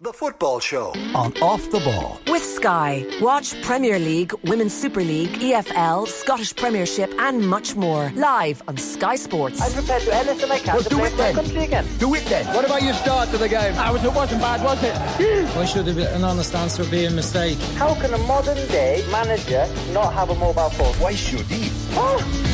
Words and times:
The 0.00 0.12
Football 0.12 0.60
Show 0.60 0.90
on 1.16 1.32
Off 1.42 1.72
the 1.72 1.80
Ball. 1.80 2.20
With 2.28 2.44
Sky. 2.44 3.04
Watch 3.20 3.60
Premier 3.62 3.98
League, 3.98 4.32
Women's 4.44 4.72
Super 4.72 5.02
League, 5.02 5.30
EFL, 5.40 6.06
Scottish 6.06 6.54
Premiership, 6.54 7.12
and 7.18 7.44
much 7.44 7.74
more. 7.74 8.12
Live 8.14 8.62
on 8.68 8.76
Sky 8.76 9.16
Sports. 9.16 9.60
I'm 9.60 9.72
prepared 9.72 10.02
to 10.02 10.06
do 10.06 10.12
anything 10.12 10.50
I 10.52 10.58
can 10.60 10.74
Well, 10.74 10.82
to 10.84 10.88
do 10.88 10.96
play 10.98 11.08
it 11.08 11.16
then. 11.16 11.34
country 11.34 11.64
again. 11.64 11.84
Do 11.98 12.14
it 12.14 12.24
then. 12.26 12.46
What 12.54 12.64
about 12.64 12.82
your 12.82 12.94
start 12.94 13.30
to 13.30 13.38
the 13.38 13.48
game? 13.48 13.74
I 13.74 13.90
was, 13.90 14.04
it 14.04 14.12
wasn't 14.14 14.40
bad, 14.40 14.62
was 14.62 14.80
it? 14.84 14.94
Why 15.56 15.64
should 15.64 15.84
there 15.86 15.94
be 15.94 16.04
an 16.04 16.22
honest 16.22 16.54
answer 16.54 16.84
be 16.84 17.06
a 17.06 17.10
mistake? 17.10 17.58
How 17.76 17.92
can 18.00 18.14
a 18.14 18.18
modern 18.18 18.68
day 18.68 19.04
manager 19.10 19.66
not 19.90 20.14
have 20.14 20.30
a 20.30 20.34
mobile 20.36 20.70
phone? 20.70 20.94
Why 21.02 21.12
should 21.16 21.46
he? 21.46 21.72
Ah! 21.96 22.47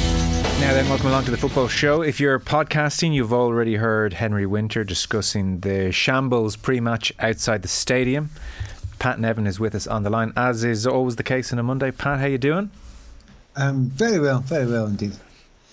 Now 0.65 0.73
then, 0.73 0.89
welcome 0.89 1.09
along 1.09 1.27
to 1.27 1.31
the 1.31 1.37
football 1.37 1.69
show. 1.69 2.01
If 2.01 2.19
you're 2.19 2.41
podcasting, 2.41 3.13
you've 3.13 3.35
already 3.35 3.75
heard 3.75 4.15
Henry 4.15 4.47
Winter 4.47 4.83
discussing 4.83 5.61
the 5.61 5.93
shambles 5.93 6.57
pre-match 6.57 7.13
outside 7.19 7.61
the 7.61 7.69
stadium. 7.69 8.31
Pat 8.99 9.21
Nevin 9.21 9.47
is 9.47 9.61
with 9.61 9.75
us 9.75 9.87
on 9.87 10.05
the 10.05 10.11
line, 10.11 10.33
as 10.35 10.65
is 10.65 10.87
always 10.87 11.17
the 11.17 11.23
case 11.23 11.53
on 11.53 11.59
a 11.59 11.63
Monday. 11.63 11.91
Pat, 11.91 12.19
how 12.19 12.25
you 12.25 12.39
doing? 12.39 12.71
Um, 13.57 13.91
very 13.91 14.19
well, 14.19 14.39
very 14.39 14.65
well 14.65 14.87
indeed. 14.87 15.13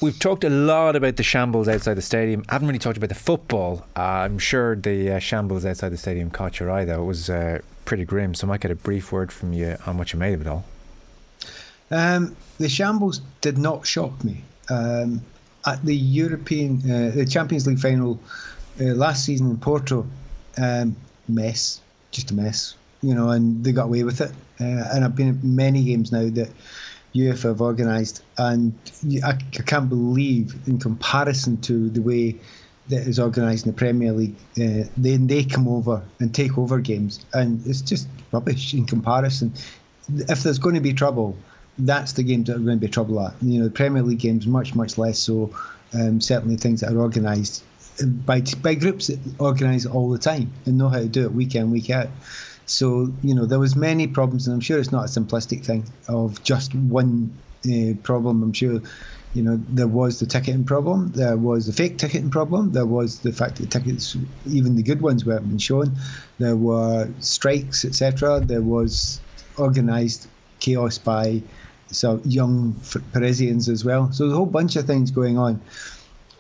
We've 0.01 0.20
talked 0.20 0.43
a 0.43 0.49
lot 0.49 0.98
about 0.98 1.15
the 1.15 1.23
shambles 1.23 1.70
outside 1.70 1.93
the 1.93 2.01
stadium. 2.01 2.43
I 2.49 2.55
haven't 2.55 2.67
really 2.67 2.77
talked 2.77 2.98
about 2.98 3.09
the 3.09 3.15
football. 3.15 3.87
Uh, 3.95 4.01
I'm 4.01 4.39
sure 4.39 4.76
the 4.76 5.12
uh, 5.12 5.20
shambles 5.20 5.65
outside 5.65 5.93
the 5.93 5.98
stadium 5.98 6.29
caught 6.29 6.59
your 6.59 6.70
eye, 6.70 6.84
though. 6.84 7.03
It 7.03 7.07
was 7.07 7.29
uh, 7.29 7.59
pretty 7.85 8.03
grim. 8.03 8.35
So 8.35 8.45
I 8.45 8.49
might 8.49 8.59
get 8.59 8.71
a 8.71 8.76
brief 8.76 9.13
word 9.13 9.31
from 9.31 9.53
you 9.53 9.77
on 9.85 9.98
what 9.98 10.12
you 10.12 10.20
made 10.20 10.34
of 10.34 10.41
it 10.41 10.48
all. 10.48 10.65
Um, 11.89 12.35
the 12.57 12.67
shambles 12.67 13.21
did 13.39 13.57
not 13.57 13.87
shock 13.87 14.21
me. 14.26 14.43
Um, 14.71 15.21
at 15.66 15.84
the 15.85 15.95
European, 15.95 16.79
uh, 16.89 17.12
the 17.13 17.25
Champions 17.25 17.67
League 17.67 17.79
final 17.79 18.20
uh, 18.79 18.85
last 18.85 19.25
season 19.25 19.49
in 19.52 19.57
Porto, 19.57 20.07
um, 20.57 20.95
mess, 21.27 21.81
just 22.12 22.31
a 22.31 22.34
mess, 22.34 22.76
you 23.02 23.13
know, 23.13 23.29
and 23.29 23.63
they 23.63 23.71
got 23.71 23.85
away 23.85 24.03
with 24.03 24.21
it. 24.21 24.31
Uh, 24.59 24.89
and 24.93 25.03
I've 25.03 25.15
been 25.15 25.29
at 25.29 25.43
many 25.43 25.84
games 25.84 26.12
now 26.12 26.29
that 26.29 26.49
UEFA 27.13 27.43
have 27.43 27.62
organised, 27.62 28.23
and 28.37 28.73
I, 29.23 29.32
I 29.32 29.62
can't 29.63 29.90
believe, 29.90 30.55
in 30.68 30.79
comparison 30.79 31.60
to 31.62 31.90
the 31.90 32.01
way 32.01 32.38
that 32.90 33.07
is 33.07 33.20
organised 33.20 33.65
in 33.65 33.71
the 33.71 33.77
Premier 33.77 34.13
League, 34.13 34.35
uh, 34.60 34.88
then 34.98 35.27
they 35.27 35.43
come 35.43 35.67
over 35.67 36.01
and 36.20 36.34
take 36.34 36.57
over 36.57 36.79
games, 36.79 37.26
and 37.34 37.65
it's 37.67 37.82
just 37.82 38.07
rubbish 38.32 38.73
in 38.73 38.85
comparison. 38.85 39.54
If 40.10 40.43
there's 40.43 40.60
going 40.60 40.76
to 40.76 40.82
be 40.82 40.93
trouble, 40.93 41.38
that's 41.85 42.13
the 42.13 42.24
games 42.24 42.48
that 42.48 42.55
are 42.55 42.60
going 42.60 42.79
to 42.79 42.85
be 42.85 42.91
trouble 42.91 43.26
at. 43.26 43.34
You 43.41 43.60
know, 43.60 43.65
the 43.65 43.71
Premier 43.71 44.04
League 44.04 44.20
games 44.20 44.48
much 44.48 44.76
much 44.76 44.98
less 44.98 45.20
so. 45.20 45.54
Um, 45.93 46.21
certainly 46.21 46.55
things 46.55 46.79
that 46.82 46.93
are 46.93 46.99
organised 46.99 47.65
by 48.01 48.41
by 48.62 48.76
groups 48.76 49.07
that 49.07 49.20
organise 49.40 49.85
all 49.85 50.10
the 50.10 50.18
time 50.18 50.51
and 50.65 50.77
know 50.77 50.90
how 50.90 50.99
to 50.99 51.07
do 51.07 51.23
it 51.26 51.34
week 51.34 51.55
in 51.55 51.71
week 51.71 51.90
out. 51.90 52.10
So 52.65 53.12
you 53.21 53.35
know 53.35 53.46
there 53.46 53.60
was 53.60 53.76
many 53.76 54.07
problems, 54.07 54.48
and 54.48 54.54
I'm 54.54 54.62
sure 54.62 54.79
it's 54.79 54.91
not 54.91 55.05
a 55.05 55.20
simplistic 55.20 55.65
thing 55.65 55.85
of 56.07 56.43
just 56.43 56.73
one 56.73 57.34
uh, 57.65 57.93
problem. 58.04 58.43
I'm 58.43 58.54
sure 58.54 58.82
you 59.34 59.43
know 59.43 59.60
there 59.70 59.88
was 59.88 60.20
the 60.20 60.26
ticketing 60.26 60.63
problem, 60.63 61.12
there 61.12 61.38
was 61.38 61.68
the 61.68 61.73
fake 61.73 61.98
ticketing 61.98 62.32
problem, 62.32 62.71
there 62.71 62.85
was 62.85 63.20
the 63.20 63.34
fact 63.34 63.57
that 63.57 63.71
tickets, 63.71 64.16
even 64.45 64.75
the 64.75 64.84
good 64.84 65.01
ones, 65.01 65.25
weren't 65.25 65.47
being 65.47 65.57
shown. 65.57 65.95
There 66.40 66.56
were 66.56 67.09
strikes, 67.19 67.85
etc. 67.85 68.40
There 68.40 68.62
was 68.62 69.19
organised 69.59 70.28
chaos 70.59 70.97
by 70.97 71.41
some 71.91 72.22
young 72.25 72.75
Parisians 73.13 73.69
as 73.69 73.85
well. 73.85 74.11
So 74.11 74.23
there's 74.23 74.34
a 74.34 74.38
whole 74.38 74.45
bunch 74.45 74.75
of 74.75 74.85
things 74.85 75.11
going 75.11 75.38
on. 75.38 75.61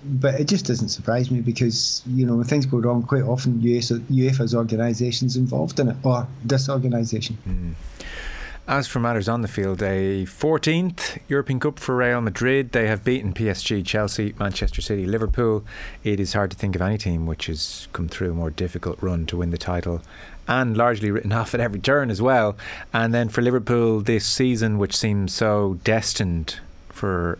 But 0.03 0.39
it 0.39 0.47
just 0.47 0.65
doesn't 0.65 0.89
surprise 0.89 1.29
me 1.29 1.41
because, 1.41 2.01
you 2.07 2.25
know, 2.25 2.35
when 2.35 2.45
things 2.45 2.65
go 2.65 2.79
wrong, 2.79 3.03
quite 3.03 3.21
often 3.21 3.61
UEFA, 3.61 3.99
UEFA's 3.99 4.55
organisations 4.55 5.35
involved 5.35 5.79
in 5.79 5.89
it 5.89 5.97
or 6.03 6.27
disorganisation. 6.47 7.35
Hmm. 7.35 7.71
As 8.71 8.87
for 8.87 9.01
matters 9.01 9.27
on 9.27 9.41
the 9.41 9.49
field, 9.49 9.83
a 9.83 10.23
14th 10.23 11.19
European 11.27 11.59
Cup 11.59 11.77
for 11.77 11.97
Real 11.97 12.21
Madrid. 12.21 12.71
They 12.71 12.87
have 12.87 13.03
beaten 13.03 13.33
PSG, 13.33 13.85
Chelsea, 13.85 14.33
Manchester 14.39 14.81
City, 14.81 15.05
Liverpool. 15.05 15.65
It 16.05 16.21
is 16.21 16.31
hard 16.31 16.51
to 16.51 16.57
think 16.57 16.77
of 16.77 16.81
any 16.81 16.97
team 16.97 17.25
which 17.25 17.47
has 17.47 17.89
come 17.91 18.07
through 18.07 18.31
a 18.31 18.33
more 18.33 18.49
difficult 18.49 18.97
run 19.03 19.25
to 19.25 19.35
win 19.35 19.51
the 19.51 19.57
title 19.57 20.01
and 20.47 20.77
largely 20.77 21.11
written 21.11 21.33
off 21.33 21.53
at 21.53 21.59
every 21.59 21.81
turn 21.81 22.09
as 22.09 22.21
well. 22.21 22.55
And 22.93 23.13
then 23.13 23.27
for 23.27 23.41
Liverpool 23.41 23.99
this 23.99 24.25
season, 24.25 24.77
which 24.77 24.95
seems 24.95 25.33
so 25.33 25.77
destined 25.83 26.61
for 26.87 27.39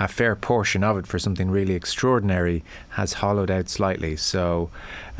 a 0.00 0.08
fair 0.08 0.34
portion 0.34 0.82
of 0.82 0.98
it 0.98 1.06
for 1.06 1.20
something 1.20 1.52
really 1.52 1.74
extraordinary, 1.74 2.64
has 2.88 3.12
hollowed 3.12 3.48
out 3.48 3.68
slightly. 3.68 4.16
So 4.16 4.70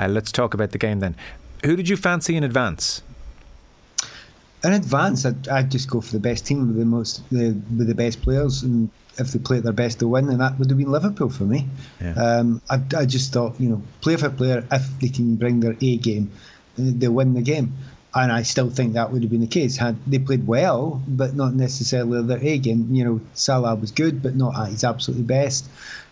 uh, 0.01 0.09
let's 0.09 0.33
talk 0.33 0.53
about 0.53 0.73
the 0.73 0.79
game 0.79 0.99
then. 0.99 1.15
Who 1.65 1.77
did 1.77 1.89
you 1.89 1.97
fancy 1.97 2.35
in 2.35 2.43
advance? 2.43 3.03
In 4.65 4.73
advance, 4.73 5.27
I'd, 5.27 5.47
I'd 5.49 5.71
just 5.71 5.91
go 5.91 6.01
for 6.01 6.13
the 6.13 6.21
best 6.21 6.47
team 6.47 6.67
with 6.69 6.79
the 6.79 6.85
most, 6.87 7.23
the, 7.31 7.51
with 7.77 7.87
the 7.87 7.95
best 7.95 8.23
players, 8.23 8.63
and 8.63 8.89
if 9.19 9.33
they 9.33 9.39
play 9.39 9.59
at 9.59 9.63
their 9.63 9.73
best, 9.73 9.99
to 9.99 10.09
win, 10.09 10.29
and 10.31 10.41
that 10.41 10.59
would 10.59 10.71
have 10.71 10.79
been 10.79 10.91
Liverpool 10.91 11.29
for 11.29 11.45
me. 11.45 11.69
Yeah. 12.01 12.15
Um, 12.15 12.63
I, 12.71 12.81
I 12.97 13.05
just 13.05 13.33
thought, 13.33 13.61
you 13.61 13.69
know, 13.69 13.83
player 14.01 14.19
for 14.19 14.31
player, 14.31 14.67
if 14.73 15.01
they 15.01 15.09
can 15.09 15.37
bring 15.37 15.61
their 15.61 15.77
A 15.81 15.97
game, 15.99 16.33
they 16.77 17.09
win 17.09 17.35
the 17.35 17.43
game. 17.43 17.75
And 18.17 18.31
I 18.31 18.43
still 18.43 18.71
think 18.71 18.93
that 18.93 19.11
would 19.11 19.23
have 19.23 19.31
been 19.31 19.41
the 19.41 19.49
case 19.49 19.77
had 19.77 19.97
they 20.07 20.21
played 20.21 20.47
well, 20.47 21.03
but 21.09 21.35
not 21.35 21.53
necessarily 21.55 22.23
their 22.23 22.39
A 22.39 22.59
game. 22.59 22.95
You 22.95 23.05
know, 23.05 23.21
Salah 23.35 23.75
was 23.75 23.91
good, 23.91 24.23
but 24.23 24.37
not 24.37 24.57
at 24.57 24.71
his 24.71 24.85
absolutely 24.85 25.25
best. 25.25 25.69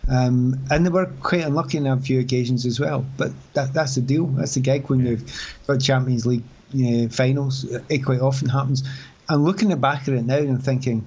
Um, 0.09 0.59
and 0.69 0.85
they 0.85 0.89
were 0.89 1.05
quite 1.21 1.45
unlucky 1.45 1.77
on 1.77 1.87
a 1.87 2.01
few 2.01 2.19
occasions 2.19 2.65
as 2.65 2.77
well. 2.77 3.05
But 3.15 3.31
that, 3.53 3.73
that's 3.73 3.95
the 3.95 4.01
deal. 4.01 4.25
That's 4.25 4.55
the 4.55 4.59
gig 4.59 4.89
when 4.89 5.05
you've 5.05 5.23
got 5.65 5.79
Champions 5.79 6.25
League 6.25 6.43
know, 6.73 7.09
finals. 7.09 7.65
It 7.89 7.99
quite 7.99 8.21
often 8.21 8.49
happens. 8.49 8.83
I'm 9.29 9.43
looking 9.43 9.75
back 9.79 10.07
at 10.07 10.13
it 10.13 10.25
now 10.25 10.37
and 10.37 10.63
thinking, 10.63 11.05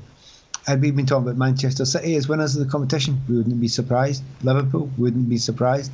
had 0.67 0.81
we 0.81 0.91
been 0.91 1.07
talking 1.07 1.25
about 1.25 1.37
Manchester 1.37 1.85
City 1.85 2.17
as 2.17 2.29
winners 2.29 2.57
of 2.57 2.65
the 2.65 2.71
competition, 2.71 3.21
we 3.29 3.37
wouldn't 3.37 3.61
be 3.61 3.69
surprised. 3.69 4.23
Liverpool 4.43 4.91
wouldn't 4.99 5.29
be 5.29 5.39
surprised. 5.39 5.93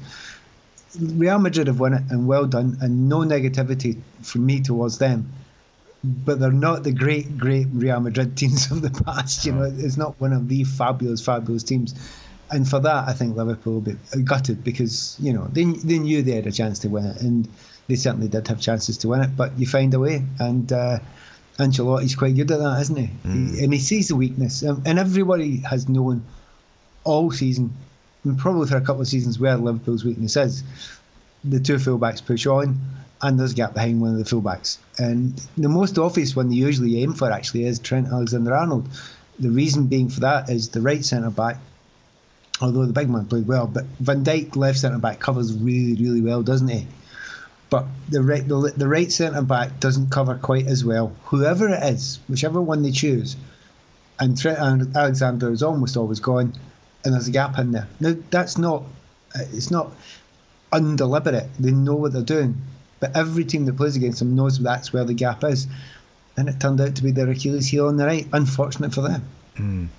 Real 0.98 1.38
Madrid 1.38 1.66
have 1.66 1.80
won 1.80 1.94
it, 1.94 2.02
and 2.10 2.26
well 2.26 2.46
done, 2.46 2.78
and 2.80 3.08
no 3.08 3.18
negativity 3.18 4.00
from 4.22 4.46
me 4.46 4.60
towards 4.60 4.98
them. 4.98 5.30
But 6.04 6.40
they're 6.40 6.50
not 6.50 6.84
the 6.84 6.92
great, 6.92 7.38
great 7.38 7.66
Real 7.72 8.00
Madrid 8.00 8.36
teams 8.36 8.70
of 8.70 8.82
the 8.82 8.90
past. 8.90 9.44
You 9.44 9.52
know, 9.52 9.62
it's 9.62 9.96
not 9.96 10.20
one 10.20 10.32
of 10.32 10.48
the 10.48 10.64
fabulous, 10.64 11.24
fabulous 11.24 11.62
teams. 11.62 11.94
And 12.50 12.68
for 12.68 12.80
that, 12.80 13.08
I 13.08 13.14
think 13.14 13.36
Liverpool 13.36 13.74
will 13.74 13.80
be 13.80 13.96
gutted 14.24 14.62
because 14.62 15.16
you 15.18 15.32
know 15.32 15.48
they 15.52 15.64
they 15.64 15.98
knew 15.98 16.22
they 16.22 16.32
had 16.32 16.46
a 16.46 16.52
chance 16.52 16.78
to 16.80 16.88
win 16.88 17.06
it, 17.06 17.20
and 17.22 17.48
they 17.88 17.96
certainly 17.96 18.28
did 18.28 18.46
have 18.48 18.60
chances 18.60 18.98
to 18.98 19.08
win 19.08 19.22
it. 19.22 19.36
But 19.36 19.58
you 19.58 19.66
find 19.66 19.92
a 19.94 20.00
way, 20.00 20.24
and 20.38 20.72
uh, 20.72 20.98
Ancelotti's 21.58 22.14
quite 22.14 22.34
good 22.36 22.50
at 22.50 22.58
that, 22.58 22.80
isn't 22.80 22.96
he? 22.96 23.10
he 23.56 23.64
and 23.64 23.72
he 23.72 23.78
sees 23.78 24.08
the 24.08 24.16
weakness, 24.16 24.64
um, 24.64 24.82
and 24.86 24.98
everybody 24.98 25.58
has 25.58 25.88
known 25.88 26.24
all 27.04 27.30
season, 27.30 27.72
and 28.24 28.38
probably 28.38 28.68
for 28.68 28.76
a 28.76 28.80
couple 28.80 29.02
of 29.02 29.08
seasons, 29.08 29.38
where 29.38 29.56
Liverpool's 29.56 30.04
weakness 30.04 30.36
is. 30.36 30.62
The 31.44 31.58
two 31.58 31.74
fullbacks 31.74 32.24
push 32.24 32.46
on, 32.46 32.80
and 33.20 33.38
there's 33.38 33.52
a 33.52 33.56
gap 33.56 33.74
behind 33.74 34.00
one 34.00 34.12
of 34.12 34.18
the 34.18 34.24
fullbacks. 34.24 34.78
And 34.98 35.36
the 35.56 35.68
most 35.68 35.98
obvious 35.98 36.36
one 36.36 36.48
they 36.48 36.54
usually 36.54 37.02
aim 37.02 37.14
for 37.14 37.32
actually 37.32 37.64
is 37.64 37.78
Trent 37.80 38.08
Alexander 38.08 38.54
Arnold. 38.54 38.88
The 39.38 39.50
reason 39.50 39.86
being 39.86 40.08
for 40.08 40.20
that 40.20 40.48
is 40.50 40.68
the 40.68 40.80
right 40.80 41.04
centre 41.04 41.30
back, 41.30 41.56
although 42.60 42.86
the 42.86 42.92
big 42.92 43.10
man 43.10 43.26
played 43.26 43.48
well, 43.48 43.66
but 43.66 43.84
Van 43.98 44.24
Dijk, 44.24 44.54
left 44.54 44.78
centre 44.78 44.98
back, 44.98 45.18
covers 45.18 45.52
really, 45.52 45.94
really 45.94 46.20
well, 46.20 46.42
doesn't 46.42 46.68
he? 46.68 46.86
But 47.72 47.86
the 48.10 48.22
right, 48.22 48.46
the, 48.46 48.74
the 48.76 48.86
right 48.86 49.10
centre 49.10 49.40
back 49.40 49.80
doesn't 49.80 50.10
cover 50.10 50.34
quite 50.34 50.66
as 50.66 50.84
well. 50.84 51.16
Whoever 51.24 51.70
it 51.70 51.82
is, 51.82 52.20
whichever 52.28 52.60
one 52.60 52.82
they 52.82 52.90
choose, 52.90 53.34
and 54.20 54.36
Trent 54.36 54.94
Alexander 54.94 55.50
is 55.50 55.62
almost 55.62 55.96
always 55.96 56.20
gone, 56.20 56.52
and 57.02 57.14
there's 57.14 57.28
a 57.28 57.30
gap 57.30 57.58
in 57.58 57.72
there. 57.72 57.88
Now 57.98 58.14
that's 58.28 58.58
not, 58.58 58.82
uh, 59.34 59.44
it's 59.54 59.70
not 59.70 59.90
undeliberate. 60.70 61.48
They 61.58 61.70
know 61.70 61.94
what 61.94 62.12
they're 62.12 62.20
doing, 62.20 62.60
but 63.00 63.16
every 63.16 63.46
team 63.46 63.64
that 63.64 63.78
plays 63.78 63.96
against 63.96 64.18
them 64.18 64.36
knows 64.36 64.58
that's 64.58 64.92
where 64.92 65.04
the 65.04 65.14
gap 65.14 65.42
is, 65.42 65.66
and 66.36 66.50
it 66.50 66.60
turned 66.60 66.78
out 66.78 66.96
to 66.96 67.02
be 67.02 67.10
their 67.10 67.30
Achilles 67.30 67.68
heel 67.68 67.88
on 67.88 67.96
the 67.96 68.04
right. 68.04 68.28
Unfortunate 68.34 68.92
for 68.92 69.00
them. 69.00 69.90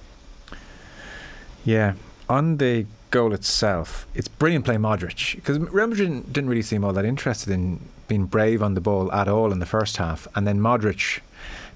Yeah, 1.65 1.93
on 2.29 2.57
the 2.57 2.85
goal 3.11 3.33
itself, 3.33 4.07
it's 4.15 4.27
brilliant 4.27 4.65
play 4.65 4.75
Modric 4.75 5.35
because 5.35 5.59
Real 5.59 5.87
Madrid 5.87 6.33
didn't 6.33 6.49
really 6.49 6.61
seem 6.61 6.83
all 6.83 6.93
that 6.93 7.05
interested 7.05 7.51
in 7.51 7.79
being 8.07 8.25
brave 8.25 8.61
on 8.61 8.73
the 8.73 8.81
ball 8.81 9.11
at 9.11 9.27
all 9.27 9.51
in 9.51 9.59
the 9.59 9.65
first 9.65 9.97
half, 9.97 10.27
and 10.35 10.47
then 10.47 10.59
Modric 10.59 11.19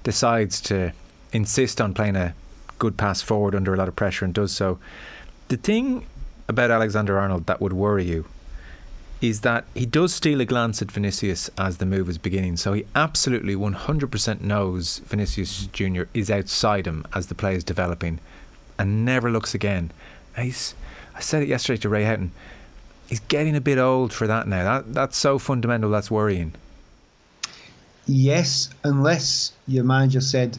decides 0.02 0.60
to 0.62 0.92
insist 1.32 1.80
on 1.80 1.94
playing 1.94 2.16
a 2.16 2.34
good 2.78 2.96
pass 2.96 3.22
forward 3.22 3.54
under 3.54 3.74
a 3.74 3.76
lot 3.76 3.88
of 3.88 3.96
pressure 3.96 4.24
and 4.24 4.34
does 4.34 4.52
so. 4.52 4.78
The 5.48 5.56
thing 5.56 6.06
about 6.48 6.70
Alexander 6.70 7.18
Arnold 7.18 7.46
that 7.46 7.60
would 7.60 7.72
worry 7.72 8.04
you 8.04 8.26
is 9.20 9.40
that 9.40 9.64
he 9.74 9.84
does 9.84 10.14
steal 10.14 10.40
a 10.40 10.44
glance 10.44 10.80
at 10.80 10.92
Vinicius 10.92 11.50
as 11.58 11.78
the 11.78 11.86
move 11.86 12.08
is 12.08 12.18
beginning. 12.18 12.56
So 12.56 12.72
he 12.72 12.86
absolutely 12.94 13.56
100% 13.56 14.40
knows 14.40 14.98
Vinicius 14.98 15.66
Jr. 15.66 16.04
is 16.14 16.30
outside 16.30 16.86
him 16.86 17.04
as 17.14 17.26
the 17.26 17.34
play 17.34 17.56
is 17.56 17.64
developing 17.64 18.20
and 18.78 19.04
never 19.04 19.30
looks 19.30 19.54
again. 19.54 19.90
He's, 20.42 20.74
I 21.14 21.20
said 21.20 21.42
it 21.42 21.48
yesterday 21.48 21.80
to 21.82 21.88
Ray 21.88 22.04
Houghton. 22.04 22.32
He's 23.08 23.20
getting 23.20 23.56
a 23.56 23.60
bit 23.60 23.78
old 23.78 24.12
for 24.12 24.26
that 24.26 24.46
now. 24.46 24.64
That, 24.64 24.94
that's 24.94 25.16
so 25.16 25.38
fundamental, 25.38 25.90
that's 25.90 26.10
worrying. 26.10 26.54
yes, 28.06 28.70
unless 28.84 29.52
your 29.66 29.84
manager 29.84 30.20
said 30.20 30.58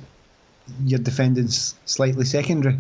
your 0.86 1.00
defending's 1.00 1.76
slightly 1.86 2.26
secondary. 2.26 2.78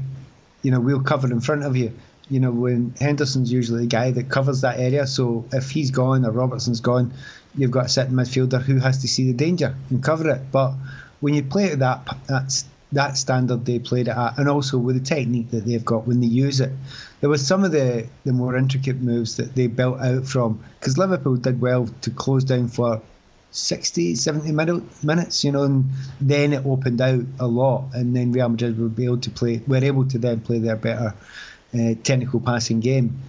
You 0.61 0.71
know, 0.71 0.79
we'll 0.79 1.01
cover 1.01 1.31
in 1.31 1.41
front 1.41 1.63
of 1.63 1.75
you. 1.75 1.91
You 2.29 2.39
know, 2.39 2.51
when 2.51 2.93
Henderson's 2.99 3.51
usually 3.51 3.81
the 3.81 3.87
guy 3.87 4.11
that 4.11 4.29
covers 4.29 4.61
that 4.61 4.79
area. 4.79 5.07
So 5.07 5.45
if 5.51 5.71
he's 5.71 5.89
gone 5.89 6.25
or 6.25 6.31
Robertson's 6.31 6.79
gone, 6.79 7.11
you've 7.55 7.71
got 7.71 7.85
a 7.85 7.89
sitting 7.89 8.13
midfielder 8.13 8.61
who 8.61 8.77
has 8.77 8.99
to 8.99 9.07
see 9.07 9.25
the 9.25 9.33
danger 9.33 9.75
and 9.89 10.03
cover 10.03 10.29
it. 10.29 10.41
But 10.51 10.73
when 11.21 11.33
you 11.33 11.43
play 11.43 11.71
at 11.71 11.79
that 11.79 12.07
that's 12.27 12.65
that 12.91 13.17
standard 13.17 13.65
they 13.65 13.79
played 13.79 14.07
it 14.07 14.17
at, 14.17 14.37
and 14.37 14.49
also 14.49 14.77
with 14.77 14.95
the 14.95 15.15
technique 15.15 15.51
that 15.51 15.65
they've 15.65 15.85
got 15.85 16.07
when 16.07 16.21
they 16.21 16.27
use 16.27 16.59
it, 16.59 16.71
there 17.21 17.29
was 17.29 17.45
some 17.45 17.63
of 17.63 17.71
the 17.71 18.07
the 18.25 18.33
more 18.33 18.55
intricate 18.55 19.01
moves 19.01 19.37
that 19.37 19.55
they 19.55 19.67
built 19.67 19.99
out 19.99 20.25
from 20.25 20.63
because 20.79 20.97
Liverpool 20.97 21.35
did 21.35 21.61
well 21.61 21.87
to 22.01 22.09
close 22.09 22.43
down 22.43 22.67
for 22.67 23.01
60, 23.51 24.15
70 24.15 24.51
minutes, 24.51 25.43
you 25.43 25.51
know, 25.51 25.63
and 25.63 25.89
then 26.21 26.53
it 26.53 26.65
opened 26.65 27.01
out 27.01 27.23
a 27.39 27.47
lot, 27.47 27.85
and 27.93 28.15
then 28.15 28.31
Real 28.31 28.49
Madrid 28.49 28.79
were 28.79 29.03
able 29.03 29.17
to 29.17 29.29
play, 29.31 29.61
were 29.67 29.83
able 29.83 30.07
to 30.07 30.17
then 30.19 30.39
play 30.41 30.59
their 30.59 30.75
better 30.75 31.15
uh, 31.73 31.93
technical 32.03 32.39
passing 32.39 32.79
game. 32.79 33.19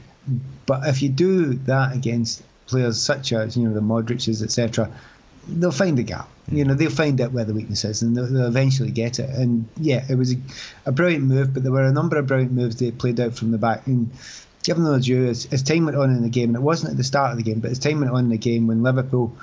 But 0.67 0.87
if 0.87 1.01
you 1.01 1.09
do 1.09 1.55
that 1.55 1.95
against 1.95 2.43
players 2.67 3.01
such 3.01 3.33
as, 3.33 3.57
you 3.57 3.67
know, 3.67 3.75
the 3.75 3.81
Modric's, 3.81 4.43
etc., 4.43 4.91
they'll 5.51 5.73
find 5.73 5.99
a 5.99 6.03
gap. 6.03 6.29
You 6.51 6.65
know, 6.65 6.75
they'll 6.75 6.91
find 6.91 7.21
out 7.21 7.33
where 7.33 7.45
the 7.45 7.55
weakness 7.55 7.85
is 7.85 8.03
and 8.03 8.17
they'll, 8.17 8.27
they'll 8.27 8.47
eventually 8.47 8.91
get 8.91 9.19
it. 9.19 9.31
And 9.31 9.69
yeah, 9.77 10.05
it 10.09 10.17
was 10.17 10.33
a, 10.33 10.37
a, 10.87 10.93
brilliant 10.93 11.25
move, 11.25 11.55
but 11.55 11.63
there 11.63 11.73
were 11.73 11.85
a 11.85 11.93
number 11.93 12.17
of 12.17 12.27
brilliant 12.27 12.53
moves 12.53 12.77
they 12.77 12.91
played 12.91 13.21
out 13.21 13.35
from 13.35 13.51
the 13.51 13.59
back. 13.59 13.87
And 13.87 14.11
given 14.63 14.85
them 14.85 15.01
due, 15.01 15.29
as, 15.29 15.47
as 15.53 15.63
time 15.63 15.85
went 15.85 15.97
on 15.97 16.11
in 16.11 16.23
the 16.23 16.29
game, 16.29 16.51
and 16.51 16.57
it 16.57 16.63
wasn't 16.63 16.93
at 16.93 16.97
the 16.97 17.05
start 17.05 17.33
of 17.33 17.37
the 17.37 17.45
game, 17.45 17.61
but 17.61 17.71
as 17.71 17.79
time 17.79 18.01
went 18.01 18.13
on 18.13 18.25
in 18.25 18.31
the 18.31 18.39
game 18.39 18.67
when 18.67 18.83
Liverpool 18.83 19.37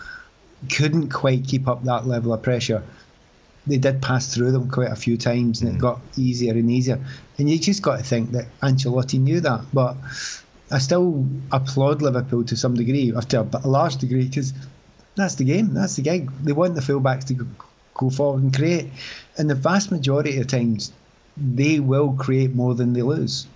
couldn't 0.76 1.10
quite 1.10 1.48
keep 1.48 1.68
up 1.68 1.84
that 1.84 2.08
level 2.08 2.34
of 2.34 2.42
pressure. 2.42 2.84
They 3.66 3.78
did 3.78 4.02
pass 4.02 4.34
through 4.34 4.52
them 4.52 4.70
quite 4.70 4.92
a 4.92 4.96
few 4.96 5.18
times, 5.18 5.62
and 5.62 5.72
mm. 5.72 5.76
it 5.76 5.80
got 5.80 6.00
easier 6.18 6.54
and 6.54 6.72
easier. 6.72 7.00
And 7.38 7.50
you 7.50 7.60
just 7.60 7.82
got 7.82 7.98
to 7.98 8.04
think 8.04 8.32
that 8.32 8.48
Ancelotti 8.62 9.20
knew 9.20 9.42
that. 9.42 9.66
But 9.74 9.98
I 10.72 10.80
still 10.80 11.26
applaud 11.52 12.02
Liverpool 12.02 12.46
to 12.46 12.56
some 12.56 12.76
degree, 12.76 13.12
or 13.12 13.22
to 13.22 13.42
a 13.42 13.68
large 13.68 13.98
degree, 13.98 14.26
because 14.26 14.54
that's 15.18 15.36
the 15.36 15.44
game, 15.44 15.74
that's 15.74 15.96
the 15.96 16.02
gig. 16.02 16.32
They 16.44 16.54
want 16.54 16.76
the 16.76 16.82
fullbacks 16.82 17.26
to 17.28 17.48
go 17.94 18.10
forward 18.10 18.44
and 18.44 18.56
create. 18.56 18.90
And 19.38 19.50
the 19.50 19.56
vast 19.56 19.92
majority 19.92 20.40
of 20.40 20.48
times, 20.48 20.92
they 21.36 21.80
will 21.80 22.14
create 22.14 22.56
more 22.56 22.74
than 22.76 22.94
they 22.94 23.02
lose. 23.02 23.48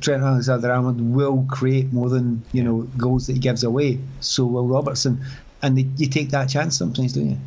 Trent 0.00 0.22
Alexander-Arnold 0.22 1.00
will 1.00 1.46
create 1.48 1.92
more 1.92 2.08
than 2.08 2.42
you 2.52 2.62
know 2.62 2.82
goals 2.96 3.26
that 3.26 3.34
he 3.34 3.38
gives 3.38 3.64
away. 3.64 3.98
So 4.20 4.44
will 4.44 4.66
Robertson 4.66 5.24
and 5.62 5.76
they, 5.76 5.86
you 5.96 6.08
take 6.08 6.30
that 6.30 6.48
chance 6.48 6.76
sometimes, 6.76 7.12
don't 7.14 7.30
you? 7.30 7.38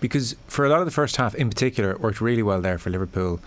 Because 0.00 0.34
for 0.48 0.64
a 0.64 0.68
lot 0.68 0.80
of 0.80 0.86
the 0.86 0.92
first 0.92 1.16
half, 1.16 1.34
in 1.34 1.48
particular, 1.48 1.90
it 1.92 2.00
worked 2.00 2.20
really 2.20 2.42
well 2.42 2.60
there 2.60 2.78
for 2.78 2.90
Liverpool. 2.90 3.40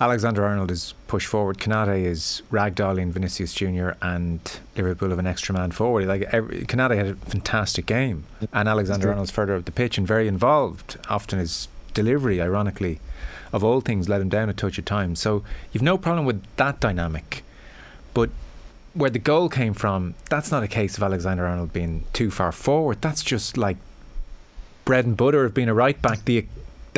Alexander 0.00 0.44
Arnold 0.44 0.70
is 0.70 0.94
pushed 1.08 1.26
forward. 1.26 1.58
Konate 1.58 2.04
is 2.04 2.42
ragdolling 2.52 3.10
Vinicius 3.10 3.52
Junior, 3.52 3.96
and 4.00 4.60
Liverpool 4.76 5.10
have 5.10 5.18
an 5.18 5.26
extra 5.26 5.52
man 5.52 5.72
forward. 5.72 6.06
Like 6.06 6.22
every, 6.32 6.60
Konate 6.66 6.96
had 6.96 7.06
a 7.08 7.14
fantastic 7.14 7.86
game, 7.86 8.24
and 8.52 8.68
Alexander 8.68 9.08
Arnold's 9.08 9.32
further 9.32 9.56
up 9.56 9.64
the 9.64 9.72
pitch 9.72 9.98
and 9.98 10.06
very 10.06 10.28
involved. 10.28 10.98
Often 11.08 11.40
his 11.40 11.66
delivery, 11.94 12.40
ironically, 12.40 13.00
of 13.52 13.64
all 13.64 13.80
things, 13.80 14.08
let 14.08 14.20
him 14.20 14.28
down 14.28 14.48
a 14.48 14.52
touch 14.52 14.78
at 14.78 14.86
times. 14.86 15.18
So 15.18 15.42
you've 15.72 15.82
no 15.82 15.98
problem 15.98 16.24
with 16.26 16.44
that 16.56 16.78
dynamic, 16.78 17.42
but 18.14 18.30
where 18.94 19.10
the 19.10 19.18
goal 19.18 19.48
came 19.48 19.74
from, 19.74 20.14
that's 20.30 20.52
not 20.52 20.62
a 20.62 20.68
case 20.68 20.96
of 20.96 21.02
Alexander 21.02 21.44
Arnold 21.44 21.72
being 21.72 22.04
too 22.12 22.30
far 22.30 22.52
forward. 22.52 22.98
That's 23.00 23.22
just 23.22 23.56
like 23.56 23.76
bread 24.84 25.06
and 25.06 25.16
butter 25.16 25.44
of 25.44 25.54
being 25.54 25.68
a 25.68 25.74
right 25.74 26.00
back. 26.00 26.24
The 26.24 26.46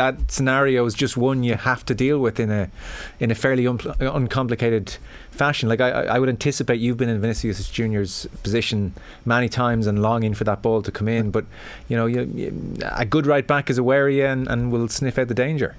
that 0.00 0.30
scenario 0.30 0.86
is 0.86 0.94
just 0.94 1.18
one 1.18 1.42
you 1.42 1.56
have 1.56 1.84
to 1.84 1.94
deal 1.94 2.20
with 2.20 2.40
in 2.40 2.50
a 2.50 2.70
in 3.18 3.30
a 3.30 3.34
fairly 3.34 3.66
un- 3.66 3.78
uncomplicated 4.00 4.96
fashion. 5.30 5.68
Like 5.68 5.82
I, 5.82 5.90
I 5.90 6.18
would 6.18 6.30
anticipate 6.30 6.80
you've 6.80 6.96
been 6.96 7.10
in 7.10 7.20
Vinicius 7.20 7.68
Junior's 7.68 8.26
position 8.42 8.94
many 9.26 9.50
times 9.50 9.86
and 9.86 10.00
longing 10.00 10.32
for 10.32 10.44
that 10.44 10.62
ball 10.62 10.80
to 10.80 10.90
come 10.90 11.06
in, 11.06 11.30
but 11.30 11.44
you 11.88 11.98
know 11.98 12.06
you, 12.06 12.22
you, 12.34 12.76
a 12.80 13.04
good 13.04 13.26
right 13.26 13.46
back 13.46 13.68
is 13.68 13.76
aware 13.76 14.08
of 14.08 14.14
you 14.14 14.24
and, 14.24 14.48
and 14.48 14.72
will 14.72 14.88
sniff 14.88 15.18
out 15.18 15.28
the 15.28 15.34
danger. 15.34 15.76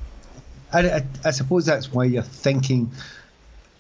I, 0.72 0.80
I, 0.98 1.06
I 1.26 1.32
suppose 1.32 1.66
that's 1.66 1.92
why 1.92 2.04
you're 2.04 2.22
thinking 2.22 2.92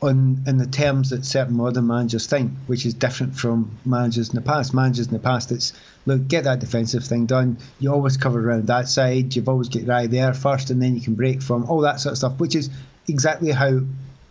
on 0.01 0.41
in 0.47 0.57
the 0.57 0.65
terms 0.65 1.11
that 1.11 1.25
certain 1.25 1.55
modern 1.55 1.87
managers 1.87 2.25
think, 2.25 2.51
which 2.67 2.85
is 2.85 2.93
different 2.93 3.35
from 3.35 3.77
managers 3.85 4.29
in 4.29 4.35
the 4.35 4.41
past. 4.41 4.73
Managers 4.73 5.07
in 5.07 5.13
the 5.13 5.19
past, 5.19 5.51
it's 5.51 5.73
look, 6.05 6.27
get 6.27 6.45
that 6.45 6.59
defensive 6.59 7.03
thing 7.03 7.27
done. 7.27 7.57
You 7.79 7.93
always 7.93 8.17
cover 8.17 8.39
around 8.39 8.67
that 8.67 8.89
side. 8.89 9.35
You've 9.35 9.49
always 9.49 9.69
get 9.69 9.87
right 9.87 10.09
there 10.09 10.33
first, 10.33 10.71
and 10.71 10.81
then 10.81 10.95
you 10.95 11.01
can 11.01 11.15
break 11.15 11.41
from 11.41 11.65
all 11.65 11.81
that 11.81 11.99
sort 11.99 12.13
of 12.13 12.17
stuff, 12.17 12.39
which 12.39 12.55
is 12.55 12.69
exactly 13.07 13.51
how 13.51 13.81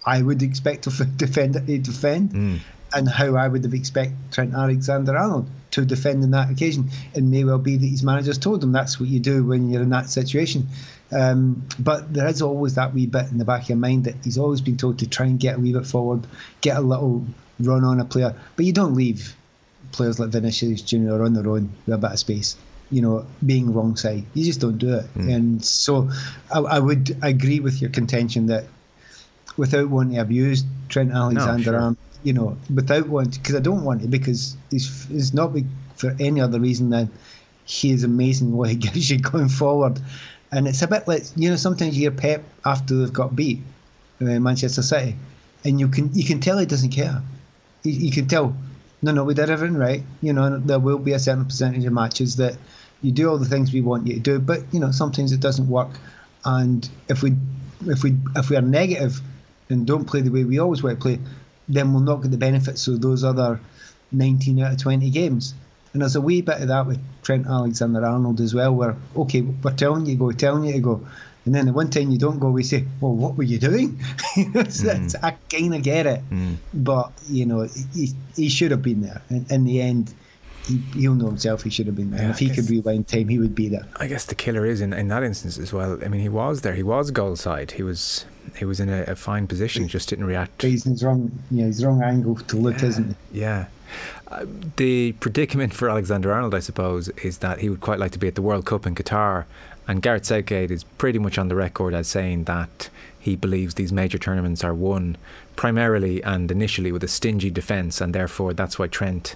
I 0.05 0.23
would 0.23 0.43
expect 0.43 0.87
a 0.87 1.05
defender 1.17 1.61
to 1.61 1.79
defend, 1.79 2.31
mm. 2.31 2.59
and 2.93 3.09
how 3.09 3.37
I 3.37 3.47
would 3.47 3.63
have 3.65 3.75
expected 3.75 4.17
Trent 4.33 4.55
Alexander-Arnold 4.55 5.49
to 5.73 5.85
defend 5.85 6.25
in 6.25 6.33
that 6.33 6.51
occasion. 6.51 6.91
It 7.15 7.23
may 7.23 7.45
well 7.45 7.59
be 7.59 7.77
that 7.77 7.87
his 7.87 8.03
managers 8.03 8.39
told 8.39 8.65
him 8.65 8.73
that's 8.73 8.99
what 8.99 9.09
you 9.09 9.21
do 9.21 9.45
when 9.45 9.71
you're 9.71 9.83
in 9.83 9.91
that 9.91 10.11
situation. 10.11 10.67
Um, 11.13 11.67
but 11.79 12.13
there 12.13 12.29
is 12.29 12.41
always 12.41 12.77
that 12.77 12.95
wee 12.95 13.07
bit 13.07 13.31
in 13.31 13.39
the 13.39 13.45
back 13.45 13.63
of 13.63 13.69
your 13.71 13.79
mind 13.79 14.05
that 14.05 14.17
he's 14.23 14.39
always 14.39 14.61
been 14.61 14.77
told 14.77 15.01
to 15.01 15.09
try 15.09 15.27
and 15.27 15.41
get 15.41 15.57
a 15.57 15.59
wee 15.59 15.73
bit 15.73 15.87
forward, 15.87 16.27
get 16.61 16.77
a 16.77 16.81
little 16.81 17.27
run 17.59 17.85
on 17.85 18.01
a 18.01 18.05
player. 18.05 18.35
But 18.57 18.65
you 18.65 18.73
don't 18.73 18.95
leave 18.95 19.35
players 19.93 20.21
like 20.21 20.31
Vinicius 20.31 20.83
Junior 20.83 21.23
on 21.23 21.35
their 21.35 21.49
own 21.49 21.73
with 21.87 21.95
a 21.95 21.99
bit 21.99 22.13
of 22.13 22.19
space. 22.19 22.57
You 22.91 23.03
know, 23.03 23.27
being 23.45 23.73
wrong 23.73 23.97
side, 23.97 24.25
you 24.35 24.45
just 24.45 24.61
don't 24.61 24.79
do 24.79 24.95
it. 24.95 25.15
Mm. 25.15 25.35
And 25.35 25.65
so, 25.65 26.11
I, 26.53 26.59
I, 26.59 26.79
would 26.81 27.17
agree 27.23 27.61
with 27.61 27.81
your 27.81 27.91
contention 27.91 28.47
that 28.47 28.65
without 29.57 29.89
wanting 29.89 30.17
to 30.17 30.23
abuse 30.23 30.65
Trent 30.89 31.13
Alexander, 31.13 31.71
no, 31.71 31.79
sure. 31.79 31.97
you 32.25 32.33
know, 32.33 32.57
without 32.73 33.07
wanting, 33.07 33.41
because 33.41 33.55
I 33.55 33.61
don't 33.61 33.85
want 33.85 34.03
it, 34.03 34.11
because 34.11 34.57
it's, 34.73 35.09
it's 35.09 35.33
not 35.33 35.57
for 35.95 36.17
any 36.19 36.41
other 36.41 36.59
reason 36.59 36.91
than 36.91 37.11
he 37.65 37.93
is 37.93 38.03
amazing 38.03 38.57
what 38.57 38.71
he 38.71 38.75
gives 38.87 39.09
you 39.09 39.21
going 39.21 39.49
forward. 39.49 40.01
And 40.53 40.67
it's 40.67 40.83
a 40.83 40.89
bit 40.89 41.07
like 41.07 41.25
you 41.37 41.51
know 41.51 41.57
sometimes 41.57 41.97
you 41.97 42.03
hear 42.03 42.11
Pep 42.11 42.45
after 42.65 42.97
they've 42.97 43.13
got 43.13 43.37
beat 43.37 43.61
uh, 44.21 44.41
Manchester 44.41 44.83
City, 44.83 45.17
and 45.65 45.79
you 45.79 45.89
can 45.89 46.13
you 46.13 46.25
can 46.25 46.41
tell 46.41 46.59
he 46.59 46.67
doesn't 46.67 46.91
care. 46.91 47.23
You, 47.83 47.93
you, 47.93 48.11
can 48.11 48.29
tell, 48.29 48.55
no, 49.01 49.13
no, 49.13 49.25
we 49.25 49.33
did 49.33 49.49
everything 49.49 49.79
right. 49.79 50.03
You 50.21 50.35
know, 50.35 50.59
there 50.59 50.79
will 50.79 50.99
be 50.99 51.13
a 51.13 51.19
certain 51.19 51.47
percentage 51.47 51.85
of 51.87 51.93
matches 51.93 52.37
that 52.37 52.57
you 53.01 53.11
do 53.11 53.31
all 53.31 53.39
the 53.39 53.47
things 53.47 53.73
we 53.73 53.81
want 53.81 54.07
you 54.07 54.15
to 54.15 54.21
do, 54.21 54.39
but 54.39 54.63
you 54.73 54.81
know 54.81 54.91
sometimes 54.91 55.33
it 55.33 55.41
doesn't 55.41 55.69
work. 55.69 55.91
And 56.45 56.89
if 57.09 57.23
we 57.23 57.35
if 57.87 58.03
we 58.03 58.17
if 58.37 58.51
we 58.51 58.57
are 58.57 58.63
negative 58.63 59.21
and 59.69 59.87
don't 59.87 60.05
play 60.05 60.21
the 60.21 60.31
way 60.31 60.45
we 60.45 60.59
always 60.59 60.83
want 60.83 60.99
to 60.99 61.03
play, 61.03 61.19
then 61.69 61.93
we'll 61.93 62.03
not 62.03 62.23
get 62.23 62.31
the 62.31 62.37
benefits 62.39 62.87
of 62.89 63.01
those 63.01 63.25
other 63.25 63.61
19 64.13 64.61
out 64.61 64.73
of 64.73 64.79
20 64.79 65.11
games. 65.11 65.55
And 65.93 66.03
there's 66.03 66.17
a 66.17 66.21
wee 66.21 66.41
bit 66.41 66.61
of 66.61 66.69
that 66.69 66.87
with 66.87 67.01
Trent 67.23 67.47
Alexander 67.47 68.05
Arnold 68.05 68.41
as 68.41 68.55
well, 68.55 68.75
where, 68.75 68.97
okay, 69.17 69.41
we're 69.41 69.73
telling 69.73 70.07
you 70.07 70.15
to 70.15 70.19
go, 70.19 70.33
telling 70.33 70.65
you 70.65 70.75
to 70.75 70.81
go. 70.81 71.07
And 71.45 71.55
then 71.55 71.67
the 71.67 71.73
one 71.73 71.91
time 71.91 72.11
you 72.11 72.19
don't 72.19 72.39
go, 72.39 72.51
we 72.51 72.63
say, 72.63 72.85
well, 73.01 73.13
what 73.13 73.37
were 73.37 73.43
you 73.43 73.59
doing? 73.59 73.97
mm. 74.37 75.15
I 75.23 75.31
kind 75.49 75.75
of 75.75 75.83
get 75.83 76.07
it. 76.07 76.31
Mm. 76.31 76.57
But, 76.73 77.13
you 77.29 77.47
know, 77.47 77.63
he, 77.95 78.13
he 78.37 78.49
should 78.49 78.71
have 78.71 78.83
been 78.83 79.01
there. 79.01 79.23
In, 79.31 79.47
in 79.51 79.65
the 79.65 79.81
end, 79.81 80.15
he, 80.95 81.09
will 81.09 81.15
know 81.15 81.27
himself 81.27 81.63
he 81.63 81.71
should 81.71 81.87
have 81.87 81.97
been 81.97 82.11
there. 82.11 82.23
Yeah, 82.23 82.31
if 82.31 82.39
he 82.39 82.47
guess, 82.47 82.57
could 82.57 82.71
rewind 82.71 83.09
time, 83.09 83.29
he 83.29 83.39
would 83.39 83.55
be 83.55 83.69
there. 83.69 83.87
I 83.97 84.07
guess 84.07 84.25
the 84.25 84.35
killer 84.35 84.67
is 84.67 84.81
in, 84.81 84.93
in 84.93 85.09
that 85.09 85.23
instance 85.23 85.59
as 85.59 85.73
well. 85.73 85.99
I 86.05 86.09
mean, 86.09 86.21
he 86.21 86.29
was 86.29 86.63
there. 86.63 86.75
He 86.75 86.83
was 86.83 87.11
goal 87.11 87.37
side. 87.37 87.73
He 87.73 87.83
was 87.83 88.25
he 88.57 88.65
was 88.65 88.81
in 88.81 88.89
a, 88.89 89.03
a 89.03 89.17
fine 89.17 89.47
position. 89.47 89.89
Just 89.89 90.09
didn't 90.09 90.25
react. 90.25 90.63
He's 90.63 90.87
in 90.87 90.93
his 90.93 91.05
wrong. 91.05 91.31
Yeah, 91.51 91.67
his 91.67 91.85
wrong 91.85 92.03
angle 92.03 92.37
to 92.37 92.57
look, 92.57 92.81
yeah, 92.81 92.89
isn't 92.89 93.17
he? 93.33 93.41
Yeah. 93.41 93.67
Uh, 94.29 94.47
the 94.77 95.13
predicament 95.13 95.75
for 95.75 95.91
Alexander 95.91 96.33
Arnold, 96.33 96.55
I 96.55 96.61
suppose, 96.61 97.09
is 97.25 97.39
that 97.39 97.59
he 97.59 97.69
would 97.69 97.81
quite 97.81 97.99
like 97.99 98.13
to 98.13 98.19
be 98.19 98.29
at 98.29 98.37
the 98.37 98.43
World 98.43 98.65
Cup 98.65 98.87
in 98.87 98.95
Qatar. 98.95 99.45
And 99.89 100.03
Gareth 100.03 100.27
Southgate 100.27 100.71
is 100.71 100.85
pretty 100.85 101.19
much 101.19 101.37
on 101.37 101.49
the 101.49 101.57
record 101.57 101.95
as 101.95 102.07
saying 102.07 102.45
that 102.45 102.91
he 103.19 103.35
believes 103.35 103.75
these 103.75 103.93
major 103.93 104.19
tournaments 104.19 104.63
are 104.63 104.75
won 104.75 105.17
primarily 105.57 106.23
and 106.23 106.51
initially 106.51 106.93
with 106.93 107.05
a 107.05 107.09
stingy 107.09 107.51
defence, 107.51 108.01
and 108.01 108.15
therefore 108.15 108.55
that's 108.55 108.79
why 108.79 108.87
Trent 108.87 109.35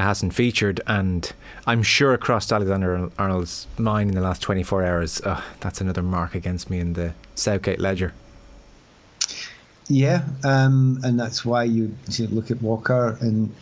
hasn't 0.00 0.34
featured. 0.34 0.80
And 0.86 1.30
I'm 1.66 1.82
sure 1.82 2.14
across 2.14 2.50
Alexander 2.50 3.10
Arnold's 3.18 3.66
mind 3.78 4.10
in 4.10 4.14
the 4.14 4.22
last 4.22 4.42
24 4.42 4.84
hours, 4.84 5.20
oh, 5.24 5.44
that's 5.60 5.80
another 5.80 6.02
mark 6.02 6.34
against 6.34 6.70
me 6.70 6.78
in 6.78 6.94
the 6.94 7.14
Southgate 7.34 7.80
ledger. 7.80 8.12
Yeah, 9.88 10.24
um, 10.44 11.00
and 11.02 11.18
that's 11.18 11.44
why 11.44 11.64
you, 11.64 11.94
you 12.08 12.26
look 12.28 12.50
at 12.50 12.62
Walker 12.62 13.18
and 13.20 13.52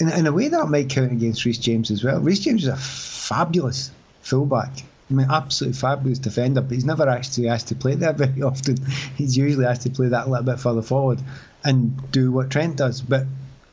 in, 0.00 0.10
in 0.10 0.26
a 0.26 0.32
way 0.32 0.48
that 0.48 0.66
might 0.66 0.90
count 0.90 1.12
against 1.12 1.44
Reece 1.44 1.58
James 1.58 1.90
as 1.90 2.02
well. 2.04 2.20
Reece 2.20 2.40
James 2.40 2.62
is 2.64 2.68
a 2.68 2.76
fabulous 2.76 3.90
fullback. 4.22 4.70
I 5.10 5.14
mean, 5.14 5.26
absolutely 5.30 5.78
fabulous 5.78 6.18
defender, 6.18 6.60
but 6.62 6.72
he's 6.72 6.84
never 6.84 7.08
actually 7.08 7.48
asked 7.48 7.68
to 7.68 7.74
play 7.74 7.94
there 7.94 8.12
very 8.24 8.42
often. 8.42 8.76
He's 9.16 9.36
usually 9.36 9.66
asked 9.66 9.82
to 9.82 9.90
play 9.90 10.08
that 10.08 10.26
a 10.26 10.30
little 10.30 10.44
bit 10.44 10.58
further 10.58 10.82
forward 10.82 11.20
and 11.62 12.10
do 12.10 12.32
what 12.32 12.50
Trent 12.50 12.76
does. 12.76 13.00
But 13.00 13.26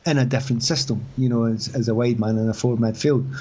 in 0.05 0.17
a 0.17 0.25
different 0.25 0.63
system, 0.63 1.05
you 1.17 1.29
know, 1.29 1.45
as, 1.45 1.73
as 1.75 1.87
a 1.87 1.93
wide 1.93 2.19
man 2.19 2.37
in 2.37 2.49
a 2.49 2.53
forward 2.53 2.79
midfield. 2.79 3.35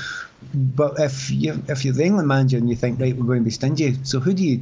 But 0.53 0.99
if 0.99 1.31
you 1.31 1.63
if 1.69 1.85
you're 1.85 1.95
the 1.95 2.05
England 2.05 2.29
manager 2.29 2.57
and 2.59 2.69
you 2.69 2.77
think 2.77 3.01
right, 3.01 3.15
we're 3.15 3.27
going 3.27 3.41
to 3.41 3.45
be 3.45 3.51
stingy, 3.51 3.97
so 4.05 4.21
who 4.21 4.33
do 4.33 4.45
you 4.45 4.61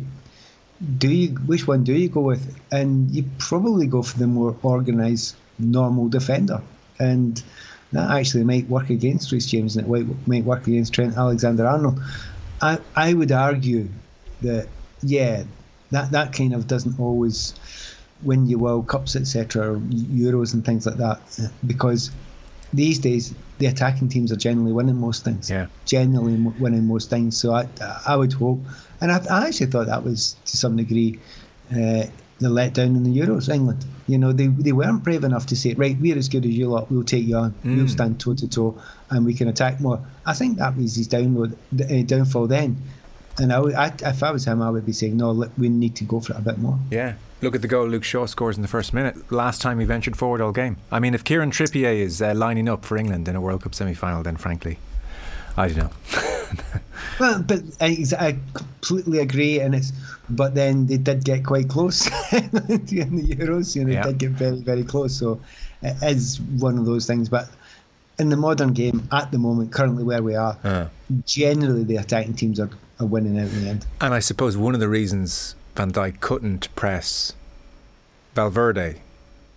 do 0.98 1.08
you 1.08 1.28
which 1.30 1.66
one 1.66 1.84
do 1.84 1.92
you 1.92 2.08
go 2.08 2.20
with? 2.20 2.60
And 2.70 3.10
you 3.10 3.24
probably 3.38 3.86
go 3.86 4.02
for 4.02 4.18
the 4.18 4.26
more 4.26 4.56
organised, 4.64 5.36
normal 5.58 6.08
defender, 6.08 6.62
and 6.98 7.42
that 7.92 8.10
actually 8.10 8.44
might 8.44 8.68
work 8.68 8.90
against 8.90 9.30
James 9.30 9.76
and 9.76 9.86
it 9.86 10.06
might, 10.26 10.44
work 10.44 10.66
against 10.66 10.92
Trent 10.92 11.16
Alexander-Arnold. 11.16 12.00
I 12.60 12.78
I 12.94 13.14
would 13.14 13.32
argue 13.32 13.88
that 14.42 14.68
yeah, 15.02 15.44
that 15.90 16.10
that 16.12 16.32
kind 16.32 16.54
of 16.54 16.66
doesn't 16.66 16.98
always 16.98 17.54
win 18.22 18.48
you 18.48 18.58
World 18.58 18.88
Cups, 18.88 19.16
etc., 19.16 19.76
Euros 19.76 20.54
and 20.54 20.64
things 20.64 20.86
like 20.86 20.96
that, 20.96 21.20
because 21.66 22.10
these 22.72 22.98
days 22.98 23.34
the 23.58 23.66
attacking 23.66 24.08
teams 24.08 24.30
are 24.30 24.36
generally 24.36 24.72
winning 24.72 25.00
most 25.00 25.24
things. 25.24 25.50
Yeah. 25.50 25.66
Generally 25.84 26.36
winning 26.58 26.86
most 26.86 27.10
things. 27.10 27.38
So 27.38 27.54
I, 27.54 27.68
I 28.06 28.16
would 28.16 28.32
hope, 28.32 28.60
and 29.00 29.10
I, 29.10 29.24
I 29.30 29.46
actually 29.48 29.66
thought 29.66 29.86
that 29.86 30.04
was 30.04 30.36
to 30.44 30.56
some 30.56 30.76
degree 30.76 31.18
uh, 31.70 32.04
the 32.40 32.48
letdown 32.48 32.96
in 32.96 33.02
the 33.02 33.10
Euros. 33.10 33.52
England, 33.52 33.84
you 34.06 34.16
know, 34.16 34.32
they 34.32 34.46
they 34.46 34.72
weren't 34.72 35.02
brave 35.02 35.24
enough 35.24 35.46
to 35.46 35.56
say, 35.56 35.74
right, 35.74 35.96
we're 35.98 36.16
as 36.16 36.28
good 36.28 36.44
as 36.44 36.52
you 36.52 36.68
lot. 36.68 36.90
We'll 36.90 37.04
take 37.04 37.26
you 37.26 37.36
on. 37.36 37.52
Mm. 37.64 37.76
We'll 37.76 37.88
stand 37.88 38.20
toe 38.20 38.34
to 38.34 38.48
toe, 38.48 38.80
and 39.10 39.26
we 39.26 39.34
can 39.34 39.48
attack 39.48 39.80
more. 39.80 40.00
I 40.24 40.34
think 40.34 40.58
that 40.58 40.76
was 40.76 40.96
his 40.96 41.08
download, 41.08 41.54
uh, 41.80 42.06
downfall 42.06 42.46
then. 42.46 42.76
And 43.38 43.52
I, 43.52 43.60
would, 43.60 43.74
I, 43.74 43.92
if 44.02 44.22
I 44.22 44.30
was 44.30 44.44
him, 44.44 44.62
I 44.62 44.70
would 44.70 44.84
be 44.84 44.92
saying, 44.92 45.16
no, 45.16 45.30
look, 45.30 45.50
we 45.58 45.68
need 45.68 45.94
to 45.96 46.04
go 46.04 46.20
for 46.20 46.32
it 46.32 46.38
a 46.38 46.42
bit 46.42 46.58
more. 46.58 46.78
Yeah. 46.90 47.14
Look 47.40 47.54
at 47.54 47.62
the 47.62 47.68
goal 47.68 47.86
Luke 47.86 48.02
Shaw 48.02 48.26
scores 48.26 48.56
in 48.56 48.62
the 48.62 48.68
first 48.68 48.92
minute. 48.92 49.30
Last 49.30 49.62
time 49.62 49.78
he 49.78 49.86
ventured 49.86 50.16
forward 50.16 50.40
all 50.40 50.50
game. 50.50 50.76
I 50.90 50.98
mean, 50.98 51.14
if 51.14 51.22
Kieran 51.22 51.52
Trippier 51.52 51.94
is 51.96 52.20
uh, 52.20 52.34
lining 52.34 52.68
up 52.68 52.84
for 52.84 52.96
England 52.96 53.28
in 53.28 53.36
a 53.36 53.40
World 53.40 53.62
Cup 53.62 53.76
semi 53.76 53.94
final, 53.94 54.24
then 54.24 54.36
frankly, 54.36 54.78
I 55.56 55.68
don't 55.68 55.78
know. 55.78 55.90
well, 57.20 57.42
but 57.42 57.60
I, 57.80 58.04
I, 58.18 58.36
completely 58.54 59.18
agree, 59.18 59.60
and 59.60 59.74
it's. 59.74 59.92
But 60.30 60.54
then 60.54 60.86
they 60.86 60.98
did 60.98 61.24
get 61.24 61.44
quite 61.44 61.68
close 61.68 62.06
in 62.32 62.50
the 62.50 63.36
Euros. 63.36 63.74
You 63.74 63.84
know, 63.84 63.92
Yeah. 63.92 64.02
they 64.06 64.12
did 64.12 64.18
get 64.18 64.30
very, 64.32 64.60
very 64.60 64.84
close. 64.84 65.16
So 65.16 65.40
it 65.82 65.96
is 66.02 66.40
one 66.40 66.76
of 66.76 66.86
those 66.86 67.06
things. 67.06 67.28
But 67.28 67.48
in 68.18 68.28
the 68.30 68.36
modern 68.36 68.72
game, 68.72 69.08
at 69.12 69.30
the 69.30 69.38
moment, 69.38 69.72
currently 69.72 70.02
where 70.04 70.22
we 70.22 70.34
are, 70.34 70.56
Uh. 70.64 70.86
generally 71.26 71.84
the 71.84 71.96
attacking 71.96 72.34
teams 72.34 72.58
are, 72.60 72.70
are 73.00 73.06
winning 73.06 73.38
out 73.38 73.46
in 73.48 73.64
the 73.64 73.70
end. 73.70 73.86
And 74.00 74.12
I 74.14 74.18
suppose 74.18 74.56
one 74.56 74.74
of 74.74 74.80
the 74.80 74.88
reasons 74.88 75.54
Van 75.76 75.92
Dijk 75.92 76.20
couldn't 76.20 76.74
press 76.74 77.32
Valverde 78.34 78.96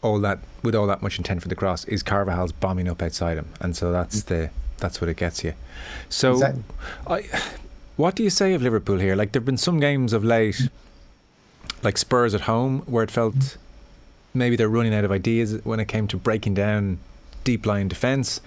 all 0.04 0.20
that 0.20 0.40
with 0.64 0.74
all 0.76 0.88
that 0.88 1.02
much 1.02 1.18
intent 1.18 1.42
for 1.42 1.48
the 1.48 1.56
cross 1.56 1.86
is 1.86 2.02
Carvajal's 2.04 2.52
bombing 2.52 2.88
up 2.88 3.02
outside 3.04 3.38
him, 3.38 3.48
and 3.60 3.76
so 3.76 3.92
that's 3.92 4.24
the 4.24 4.50
that's 4.80 5.00
what 5.00 5.10
it 5.10 5.18
gets 5.18 5.44
you. 5.44 5.54
So, 6.10 6.32
Exactly. 6.34 6.64
I, 7.06 7.24
what 7.98 8.16
do 8.16 8.24
you 8.24 8.32
say 8.32 8.54
of 8.56 8.64
Liverpool 8.64 8.98
here? 8.98 9.16
Like 9.16 9.32
there've 9.32 9.46
been 9.46 9.58
some 9.58 9.80
games 9.80 10.12
of 10.12 10.24
late, 10.24 10.70
like 11.84 12.00
Spurs 12.00 12.34
at 12.34 12.42
home, 12.42 12.80
where 12.88 13.04
it 13.04 13.12
felt 13.12 13.58
maybe 14.34 14.56
they're 14.56 14.70
running 14.70 14.94
out 14.96 15.04
of 15.04 15.12
ideas 15.12 15.60
when 15.64 15.80
it 15.80 15.88
came 15.88 16.08
to 16.08 16.18
breaking 16.18 16.56
down 16.56 16.98
deep 17.44 17.66
line 17.66 17.88
defence. 17.88 18.42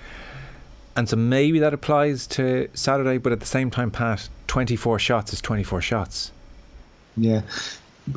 And 0.96 1.08
so 1.08 1.16
maybe 1.16 1.58
that 1.58 1.74
applies 1.74 2.26
to 2.28 2.68
Saturday, 2.74 3.18
but 3.18 3.32
at 3.32 3.40
the 3.40 3.46
same 3.46 3.70
time, 3.70 3.90
Pat, 3.90 4.28
24 4.46 4.98
shots 4.98 5.32
is 5.32 5.40
24 5.40 5.80
shots. 5.80 6.30
Yeah. 7.16 7.42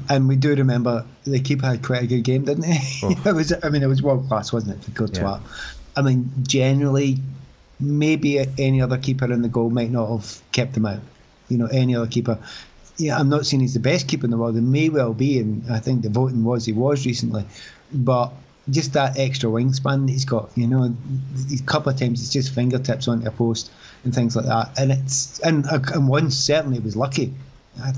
And 0.10 0.28
we 0.28 0.36
do 0.36 0.54
remember 0.54 1.06
the 1.24 1.40
keeper 1.40 1.66
had 1.66 1.82
quite 1.84 2.04
a 2.04 2.08
good 2.08 2.24
game, 2.24 2.46
didn't 2.46 2.66
he? 2.66 3.06
Oh. 3.06 3.22
it 3.26 3.34
was, 3.34 3.54
I 3.64 3.70
mean, 3.70 3.82
it 3.82 3.88
was 3.88 4.04
world 4.04 4.28
class, 4.28 4.54
wasn't 4.54 4.78
it, 4.78 4.84
for 4.84 4.92
Courtois? 4.92 5.40
Yeah. 5.40 5.48
I 5.96 6.02
mean, 6.04 6.32
generally, 6.44 7.18
maybe 7.80 8.40
any 8.58 8.82
other 8.82 8.98
keeper 8.98 9.32
in 9.32 9.42
the 9.42 9.50
goal 9.50 9.70
might 9.70 9.90
not 9.90 10.08
have 10.10 10.42
kept 10.52 10.78
him 10.78 10.86
out. 10.86 11.00
You 11.50 11.58
know, 11.58 11.68
any 11.68 11.96
other 11.96 12.08
keeper. 12.08 12.38
Yeah, 12.98 13.18
I'm 13.18 13.30
not 13.30 13.46
saying 13.46 13.62
he's 13.62 13.74
the 13.74 13.80
best 13.80 14.08
keeper 14.08 14.26
in 14.26 14.32
the 14.32 14.38
world. 14.38 14.56
He 14.56 14.62
may 14.62 14.90
well 14.90 15.14
be, 15.14 15.40
and 15.40 15.64
I 15.72 15.80
think 15.80 16.02
the 16.02 16.10
voting 16.10 16.44
was 16.44 16.66
he 16.66 16.74
was 16.74 17.06
recently. 17.06 17.46
But 17.94 18.34
just 18.70 18.94
that 18.94 19.18
extra 19.18 19.50
wingspan 19.50 20.06
that 20.06 20.12
he's 20.12 20.26
got, 20.26 20.50
you 20.56 20.68
know, 20.68 20.84
a 21.54 21.64
couple 21.64 21.92
of 21.92 22.00
times 22.00 22.22
it's 22.22 22.32
just 22.32 22.54
fingertips 22.54 23.08
onto 23.08 23.28
a 23.28 23.32
post 23.32 23.72
and 24.04 24.14
things 24.14 24.36
like 24.36 24.46
that. 24.46 24.78
And 24.78 24.92
it's 24.92 25.40
and 25.40 25.66
and 25.66 26.08
once 26.08 26.36
certainly 26.36 26.80
was 26.80 26.96
lucky. 26.96 27.34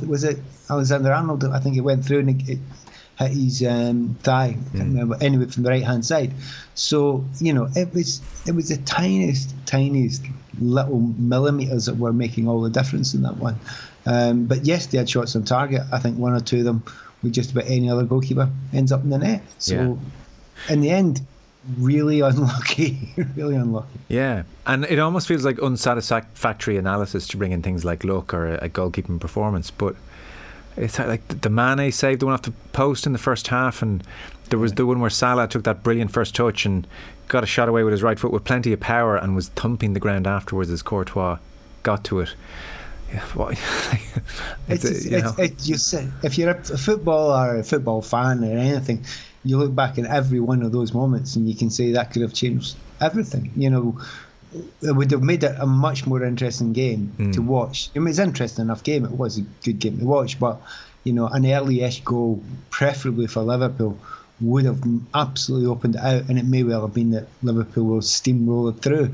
Was 0.06 0.24
it 0.24 0.38
Alexander 0.70 1.14
Arnold? 1.14 1.46
I 1.46 1.60
think 1.60 1.78
it 1.78 1.82
went 1.82 2.06
through 2.06 2.20
and 2.20 2.42
it, 2.42 2.50
it 2.50 2.60
hit 3.18 3.32
his 3.32 3.64
um, 3.66 4.18
thigh. 4.24 4.58
Remember. 4.74 5.18
Anyway, 5.22 5.46
from 5.46 5.64
the 5.64 5.70
right 5.70 5.84
hand 5.84 6.06
side. 6.06 6.34
So 6.76 7.26
you 7.40 7.54
know, 7.54 7.70
it 7.76 7.94
was 7.94 8.22
it 8.46 8.54
was 8.54 8.70
the 8.70 8.78
tiniest, 8.78 9.54
tiniest 9.66 10.24
little 10.60 11.00
millimeters 11.00 11.86
that 11.86 11.98
were 11.98 12.14
making 12.14 12.48
all 12.48 12.62
the 12.62 12.70
difference 12.70 13.14
in 13.14 13.24
that 13.24 13.38
one. 13.38 13.58
Um, 14.06 14.46
but 14.46 14.66
yes, 14.66 14.88
they 14.88 14.98
had 14.98 15.10
shots 15.10 15.36
on 15.36 15.44
target. 15.44 15.82
I 15.92 16.00
think 16.00 16.18
one 16.18 16.34
or 16.34 16.40
two 16.40 16.60
of 16.60 16.66
them 16.66 16.84
with 17.22 17.34
just 17.34 17.52
about 17.52 17.66
any 17.66 17.90
other 17.90 18.04
goalkeeper 18.04 18.50
ends 18.74 18.92
up 18.92 19.04
in 19.04 19.10
the 19.10 19.18
net. 19.18 19.44
So 19.58 20.00
in 20.68 20.82
the 20.82 20.90
end, 20.90 21.22
really 21.78 22.20
unlucky. 22.30 23.14
really 23.36 23.56
unlucky. 23.56 24.00
Yeah, 24.08 24.44
and 24.66 24.86
it 24.86 25.00
almost 25.00 25.28
feels 25.28 25.46
like 25.46 25.60
unsatisfactory 25.60 26.78
analysis 26.78 27.28
to 27.30 27.38
bring 27.38 27.52
in 27.52 27.62
things 27.62 27.86
like 27.86 28.04
luck 28.04 28.34
or 28.34 28.48
a, 28.56 28.66
a 28.66 28.70
goalkeeping 28.70 29.20
performance. 29.20 29.72
But 29.72 29.96
it's 30.78 30.98
like 31.00 31.28
the- 31.42 31.50
Mane 31.50 31.92
saved 31.92 32.22
the 32.22 32.26
one 32.26 32.34
off 32.34 32.44
the 32.44 32.52
post 32.74 33.06
in 33.06 33.14
the 33.14 33.20
first 33.20 33.48
half, 33.48 33.82
and 33.82 34.04
there 34.50 34.60
was 34.60 34.74
the 34.74 34.86
one 34.86 35.00
where 35.00 35.10
Salah 35.10 35.48
took 35.48 35.64
that 35.64 35.84
brilliant 35.84 36.12
first 36.12 36.36
touch 36.36 36.66
and 36.66 36.88
got 37.28 37.44
a 37.44 37.48
shot 37.48 37.70
away 37.70 37.84
with 37.84 37.92
his 37.92 38.02
right 38.02 38.18
foot 38.18 38.32
with 38.32 38.44
plenty 38.44 38.74
of 38.74 38.80
power 38.80 39.16
and 39.16 39.36
was 39.36 39.50
thumping 39.50 39.94
the 39.94 40.00
ground 40.00 40.26
afterwards 40.26 40.72
as 40.72 40.82
Courtois 40.82 41.38
got 41.84 42.04
to 42.06 42.22
it. 42.22 42.34
Yeah, 43.14 43.20
what, 43.36 43.52
It's, 44.68 44.86
it's, 44.86 44.86
uh, 44.86 44.90
a- 44.90 44.92
it's, 44.94 45.06
you 45.06 45.22
know, 45.22 45.34
it's, 45.38 45.68
you 45.70 45.78
say, 45.78 46.08
if 46.24 46.38
you're 46.38 46.50
a 46.52 46.56
footballer 46.64 47.56
or 47.56 47.60
a 47.60 47.64
football 47.64 48.02
fan 48.02 48.44
or 48.44 48.58
anything, 48.58 49.04
you 49.44 49.58
look 49.58 49.74
back 49.74 49.98
at 49.98 50.06
every 50.06 50.40
one 50.40 50.62
of 50.64 50.72
those 50.72 50.94
moments 50.94 51.36
and 51.36 51.48
you 51.50 51.56
can 51.56 51.70
say 51.70 51.92
that 51.94 52.12
could 52.12 52.22
have 52.22 52.34
changed 52.34 52.76
everything. 53.02 53.52
You 53.56 53.70
know, 53.70 54.00
it 54.82 54.96
would 54.96 55.12
have 55.12 55.22
made 55.24 55.44
it 55.44 55.56
a 55.60 55.66
much 55.66 56.06
more 56.08 56.24
interesting 56.24 56.74
game 56.74 57.14
Mm. 57.18 57.34
to 57.34 57.42
watch. 57.42 57.90
I 57.96 58.00
mean, 58.00 58.10
it's 58.10 58.20
an 58.20 58.30
interesting 58.30 58.66
enough 58.66 58.84
game. 58.84 59.06
It 59.06 59.12
was 59.12 59.38
a 59.38 59.42
good 59.64 59.80
game 59.80 60.00
to 60.00 60.06
watch, 60.06 60.40
but 60.40 60.62
you 61.06 61.14
know, 61.14 61.28
an 61.28 61.46
early-ish 61.46 62.04
goal, 62.04 62.44
preferably 62.70 63.28
for 63.28 63.42
Liverpool, 63.42 63.98
would 64.42 64.66
have 64.66 64.82
absolutely 65.14 65.68
opened 65.68 65.96
it 65.96 66.02
out, 66.02 66.24
and 66.30 66.38
it 66.38 66.46
may 66.46 66.64
well 66.64 66.82
have 66.82 66.94
been 66.94 67.12
that 67.12 67.28
Liverpool 67.42 67.86
will 67.86 68.02
steamroll 68.02 68.76
it 68.76 68.82
through. 68.82 69.14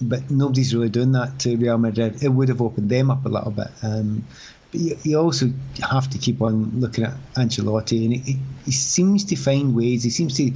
But 0.00 0.30
nobody's 0.30 0.74
really 0.74 0.88
doing 0.88 1.12
that 1.12 1.38
to 1.40 1.56
Real 1.56 1.76
Madrid. 1.78 2.22
It 2.22 2.30
would 2.30 2.48
have 2.48 2.60
opened 2.62 2.88
them 2.90 3.10
up 3.10 3.24
a 3.26 3.28
little 3.28 3.50
bit. 3.50 3.68
Um, 3.82 4.24
but 4.70 4.80
you, 4.80 4.96
you 5.02 5.18
also 5.18 5.50
have 5.90 6.08
to 6.10 6.18
keep 6.18 6.40
on 6.42 6.70
looking 6.78 7.04
at 7.04 7.14
Ancelotti, 7.34 8.04
and 8.04 8.14
he, 8.14 8.38
he, 8.64 8.72
seems 8.72 9.24
to 9.24 9.36
find 9.36 9.74
ways. 9.74 10.04
He 10.04 10.10
seems 10.10 10.36
to 10.36 10.52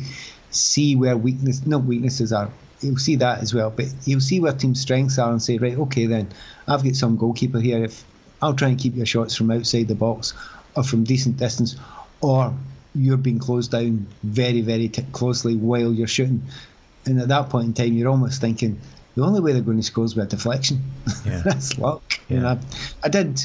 see 0.50 0.96
where 0.96 1.16
weakness, 1.16 1.66
not 1.66 1.84
weaknesses 1.84 2.32
are. 2.32 2.50
He'll 2.80 2.96
see 2.96 3.16
that 3.16 3.40
as 3.40 3.54
well, 3.54 3.70
but 3.70 3.86
he'll 4.04 4.20
see 4.20 4.40
where 4.40 4.52
team 4.52 4.74
strengths 4.74 5.18
are 5.18 5.30
and 5.30 5.42
say, 5.42 5.58
right, 5.58 5.78
okay, 5.78 6.06
then 6.06 6.28
I've 6.68 6.84
got 6.84 6.94
some 6.96 7.16
goalkeeper 7.16 7.60
here. 7.60 7.84
If 7.84 8.04
I'll 8.42 8.54
try 8.54 8.68
and 8.68 8.78
keep 8.78 8.94
your 8.94 9.06
shots 9.06 9.34
from 9.34 9.50
outside 9.50 9.88
the 9.88 9.94
box 9.94 10.34
or 10.76 10.84
from 10.84 11.04
decent 11.04 11.38
distance, 11.38 11.76
or 12.20 12.54
you're 12.94 13.16
being 13.16 13.38
closed 13.38 13.72
down 13.72 14.06
very, 14.22 14.60
very 14.60 14.88
t- 14.88 15.04
closely 15.12 15.56
while 15.56 15.92
you're 15.92 16.06
shooting. 16.06 16.42
And 17.06 17.20
at 17.20 17.28
that 17.28 17.50
point 17.50 17.66
in 17.66 17.74
time, 17.74 17.92
you're 17.94 18.08
almost 18.08 18.40
thinking 18.40 18.80
the 19.14 19.22
only 19.22 19.40
way 19.40 19.52
they're 19.52 19.62
going 19.62 19.76
to 19.76 19.82
score 19.82 20.04
is 20.04 20.16
with 20.16 20.26
a 20.26 20.28
deflection. 20.28 20.82
Yeah. 21.24 21.42
That's 21.44 21.78
luck. 21.78 22.02
Yeah. 22.28 22.40
Know, 22.40 22.48
I, 22.48 22.58
I 23.04 23.08
did. 23.08 23.44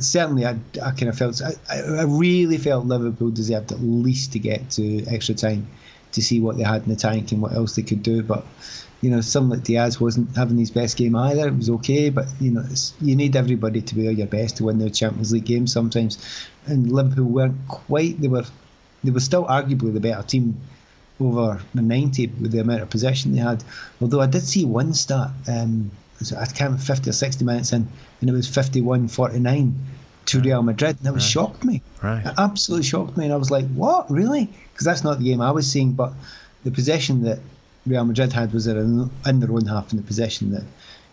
Certainly, 0.00 0.46
I, 0.46 0.58
I 0.82 0.90
kind 0.90 1.08
of 1.08 1.16
felt. 1.16 1.40
I, 1.42 1.76
I 1.76 2.02
really 2.02 2.58
felt 2.58 2.86
Liverpool 2.86 3.30
deserved 3.30 3.72
at 3.72 3.80
least 3.80 4.32
to 4.32 4.38
get 4.38 4.70
to 4.72 5.04
extra 5.06 5.34
time 5.34 5.66
to 6.12 6.22
see 6.22 6.40
what 6.40 6.56
they 6.56 6.62
had 6.62 6.82
in 6.82 6.88
the 6.88 6.96
tank 6.96 7.32
and 7.32 7.42
what 7.42 7.52
else 7.52 7.76
they 7.76 7.82
could 7.82 8.02
do. 8.02 8.22
But 8.22 8.44
you 9.00 9.10
know, 9.10 9.20
someone 9.20 9.58
like 9.58 9.66
Diaz 9.66 10.00
wasn't 10.00 10.36
having 10.36 10.58
his 10.58 10.70
best 10.70 10.96
game 10.96 11.14
either. 11.14 11.48
It 11.48 11.56
was 11.56 11.70
okay, 11.70 12.10
but 12.10 12.26
you 12.40 12.50
know, 12.50 12.64
you 13.00 13.14
need 13.14 13.36
everybody 13.36 13.80
to 13.80 13.94
be 13.94 14.08
at 14.08 14.16
your 14.16 14.26
best 14.26 14.56
to 14.56 14.64
win 14.64 14.78
the 14.78 14.90
Champions 14.90 15.32
League 15.32 15.44
games 15.44 15.72
sometimes. 15.72 16.18
And 16.66 16.90
Liverpool 16.90 17.26
weren't 17.26 17.68
quite. 17.68 18.20
They 18.20 18.28
were. 18.28 18.44
They 19.04 19.12
were 19.12 19.20
still 19.20 19.44
arguably 19.44 19.92
the 19.92 20.00
better 20.00 20.24
team 20.24 20.60
over 21.20 21.60
the 21.74 21.82
90 21.82 22.26
with 22.40 22.52
the 22.52 22.58
amount 22.58 22.82
of 22.82 22.90
possession 22.90 23.32
they 23.32 23.40
had. 23.40 23.62
Although 24.00 24.20
I 24.20 24.26
did 24.26 24.42
see 24.42 24.64
one 24.64 24.92
stat, 24.92 25.30
um, 25.46 25.90
it- 26.20 26.32
I 26.32 26.44
can't 26.46 26.60
remember 26.70 26.82
50 26.82 27.10
or 27.10 27.12
60 27.12 27.44
minutes 27.44 27.72
in, 27.72 27.88
and 28.20 28.30
it 28.30 28.32
was 28.32 28.48
51 28.48 29.08
49 29.08 29.74
to 30.26 30.40
Real 30.40 30.62
Madrid, 30.62 30.96
and 30.98 31.06
that 31.06 31.14
was 31.14 31.24
shocked 31.24 31.64
me. 31.64 31.80
Right. 32.02 32.24
It 32.24 32.34
absolutely 32.36 32.86
shocked 32.86 33.16
me, 33.16 33.24
and 33.24 33.32
I 33.32 33.36
was 33.36 33.50
like, 33.50 33.66
what, 33.68 34.10
really? 34.10 34.48
Because 34.72 34.84
that's 34.84 35.02
not 35.02 35.18
the 35.18 35.24
game 35.24 35.40
I 35.40 35.50
was 35.50 35.70
seeing, 35.70 35.92
but 35.92 36.12
the 36.64 36.70
possession 36.70 37.22
that 37.22 37.38
Real 37.86 38.04
Madrid 38.04 38.32
had 38.32 38.52
was 38.52 38.66
in, 38.66 39.10
in 39.26 39.40
their 39.40 39.50
own 39.52 39.64
half, 39.66 39.90
and 39.90 39.98
the 39.98 40.06
possession 40.06 40.50
that 40.52 40.64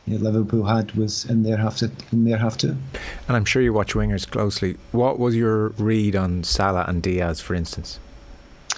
you 0.06 0.18
know, 0.18 0.24
Liverpool 0.24 0.66
had 0.66 0.92
was 0.96 1.26
in 1.26 1.44
their 1.44 1.58
half, 1.58 1.78
to, 1.78 1.90
in 2.12 2.26
their 2.26 2.38
half 2.38 2.58
too. 2.58 2.76
and 3.28 3.38
I'm 3.38 3.46
sure 3.46 3.62
you 3.62 3.72
watch 3.74 3.94
wingers 3.94 4.30
closely. 4.30 4.76
What 4.92 5.18
was 5.18 5.36
your 5.36 5.70
read 5.70 6.16
on 6.16 6.44
Salah 6.44 6.86
and 6.88 7.02
Diaz, 7.02 7.40
for 7.40 7.56
instance? 7.56 8.00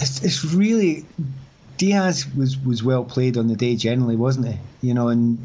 it's, 0.00 0.22
it's 0.22 0.44
really 0.44 1.04
Diaz 1.76 2.26
was, 2.34 2.58
was 2.58 2.82
well 2.82 3.04
played 3.04 3.36
on 3.36 3.48
the 3.48 3.56
day 3.56 3.76
generally, 3.76 4.16
wasn't 4.16 4.48
he? 4.48 4.58
You 4.88 4.94
know, 4.94 5.08
and 5.08 5.38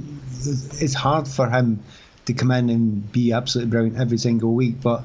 it's 0.45 0.93
hard 0.93 1.27
for 1.27 1.49
him 1.49 1.83
to 2.25 2.33
come 2.33 2.51
in 2.51 2.69
and 2.69 3.11
be 3.11 3.31
absolutely 3.31 3.71
brilliant 3.71 3.99
every 3.99 4.17
single 4.17 4.53
week, 4.53 4.81
but 4.81 5.03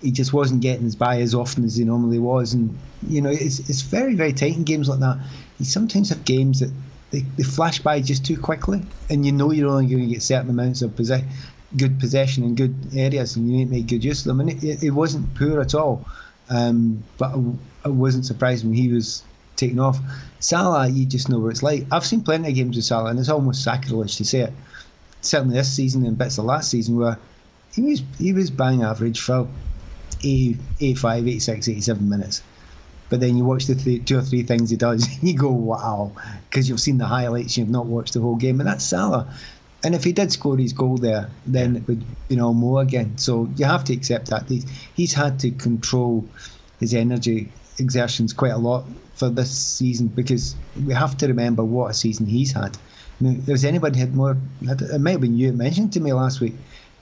he 0.00 0.10
just 0.10 0.32
wasn't 0.32 0.60
getting 0.60 0.84
his 0.84 0.94
by 0.94 1.20
as 1.20 1.34
often 1.34 1.64
as 1.64 1.76
he 1.76 1.84
normally 1.84 2.18
was. 2.18 2.54
And, 2.54 2.78
you 3.08 3.20
know, 3.20 3.30
it's, 3.30 3.58
it's 3.68 3.82
very, 3.82 4.14
very 4.14 4.32
tight 4.32 4.56
in 4.56 4.64
games 4.64 4.88
like 4.88 5.00
that. 5.00 5.18
You 5.58 5.64
sometimes 5.64 6.10
have 6.10 6.24
games 6.24 6.60
that 6.60 6.70
they, 7.10 7.20
they 7.20 7.42
flash 7.42 7.80
by 7.80 8.00
just 8.00 8.24
too 8.24 8.38
quickly, 8.38 8.82
and 9.10 9.24
you 9.24 9.32
know 9.32 9.50
you're 9.50 9.70
only 9.70 9.86
going 9.86 10.06
to 10.06 10.12
get 10.14 10.22
certain 10.22 10.50
amounts 10.50 10.82
of 10.82 10.94
possession 10.94 11.28
good 11.76 12.00
possession 12.00 12.44
in 12.44 12.54
good 12.54 12.74
areas 12.94 13.36
and 13.36 13.50
you 13.50 13.58
need 13.58 13.64
to 13.66 13.70
make 13.70 13.86
good 13.86 14.04
use 14.04 14.20
of 14.20 14.26
them. 14.26 14.40
And 14.40 14.62
it, 14.62 14.82
it 14.82 14.90
wasn't 14.90 15.34
poor 15.34 15.60
at 15.60 15.74
all. 15.74 16.04
Um, 16.48 17.04
but 17.18 17.34
I, 17.34 17.42
I, 17.84 17.88
wasn't 17.88 18.24
surprised 18.24 18.64
when 18.64 18.72
he 18.72 18.88
was 18.88 19.22
taken 19.58 19.78
off. 19.78 19.98
Salah, 20.40 20.88
you 20.88 21.04
just 21.04 21.28
know 21.28 21.38
what 21.38 21.48
it's 21.48 21.62
like. 21.62 21.84
I've 21.90 22.06
seen 22.06 22.22
plenty 22.22 22.48
of 22.48 22.54
games 22.54 22.76
with 22.76 22.84
Salah, 22.84 23.10
and 23.10 23.18
it's 23.18 23.28
almost 23.28 23.64
sacrilege 23.64 24.16
to 24.16 24.24
say 24.24 24.40
it. 24.40 24.52
Certainly 25.20 25.56
this 25.56 25.70
season 25.70 26.06
and 26.06 26.16
bits 26.16 26.38
of 26.38 26.44
last 26.44 26.70
season 26.70 26.96
where 26.96 27.18
he 27.72 27.82
was 27.82 28.02
he 28.18 28.32
was 28.32 28.50
bang 28.50 28.82
average 28.82 29.20
for 29.20 29.48
80, 30.20 30.56
85, 30.80 31.28
86, 31.28 31.68
87 31.68 32.08
minutes. 32.08 32.42
But 33.10 33.20
then 33.20 33.36
you 33.36 33.44
watch 33.44 33.66
the 33.66 33.74
th- 33.74 34.04
two 34.04 34.18
or 34.18 34.22
three 34.22 34.42
things 34.42 34.70
he 34.70 34.76
does, 34.76 35.06
and 35.06 35.22
you 35.28 35.36
go, 35.36 35.50
wow, 35.50 36.12
because 36.48 36.68
you've 36.68 36.80
seen 36.80 36.98
the 36.98 37.06
highlights, 37.06 37.56
you've 37.56 37.70
not 37.70 37.86
watched 37.86 38.14
the 38.14 38.20
whole 38.20 38.36
game. 38.36 38.60
And 38.60 38.68
that's 38.68 38.84
Salah. 38.84 39.34
And 39.84 39.94
if 39.94 40.02
he 40.02 40.12
did 40.12 40.32
score 40.32 40.56
his 40.56 40.72
goal 40.72 40.96
there, 40.96 41.30
then 41.46 41.76
it 41.76 41.86
would, 41.86 42.04
you 42.28 42.36
know, 42.36 42.52
more 42.52 42.82
again. 42.82 43.16
So 43.16 43.48
you 43.56 43.64
have 43.64 43.84
to 43.84 43.92
accept 43.92 44.30
that. 44.30 44.48
He's, 44.48 44.68
he's 44.94 45.14
had 45.14 45.38
to 45.40 45.52
control 45.52 46.28
his 46.80 46.94
energy 46.94 47.52
exertions 47.78 48.32
quite 48.32 48.52
a 48.52 48.58
lot 48.58 48.84
for 49.14 49.28
this 49.28 49.50
season 49.50 50.08
because 50.08 50.54
we 50.86 50.94
have 50.94 51.16
to 51.18 51.26
remember 51.28 51.64
what 51.64 51.90
a 51.90 51.94
season 51.94 52.26
he's 52.26 52.52
had. 52.52 52.76
I 53.20 53.24
mean, 53.24 53.38
if 53.38 53.46
there's 53.46 53.64
anybody 53.64 53.98
had 53.98 54.14
more, 54.14 54.36
it 54.62 55.00
might 55.00 55.12
have 55.12 55.20
been 55.20 55.36
you 55.36 55.52
mentioned 55.52 55.92
to 55.94 56.00
me 56.00 56.12
last 56.12 56.40
week 56.40 56.54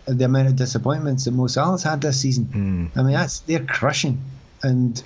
the 0.07 0.25
amount 0.25 0.49
of 0.49 0.57
disappointments 0.57 1.25
that 1.25 1.33
Mo 1.33 1.47
Salah's 1.47 1.83
had 1.83 2.01
this 2.01 2.21
season. 2.21 2.91
Mm. 2.95 2.99
I 2.99 3.03
mean, 3.03 3.13
that's 3.13 3.41
they're 3.41 3.65
crushing, 3.65 4.23
and 4.63 5.03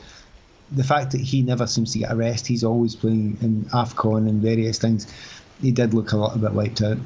the 0.70 0.84
fact 0.84 1.12
that 1.12 1.20
he 1.20 1.42
never 1.42 1.66
seems 1.66 1.92
to 1.92 2.00
get 2.00 2.12
a 2.12 2.16
rest, 2.16 2.46
he's 2.46 2.62
always 2.62 2.94
playing 2.94 3.38
in 3.40 3.64
Afcon 3.72 4.28
and 4.28 4.42
various 4.42 4.78
things. 4.78 5.12
He 5.60 5.72
did 5.72 5.94
look 5.94 6.12
a 6.12 6.16
little 6.16 6.38
bit 6.38 6.52
wiped 6.52 6.82
out. 6.82 6.98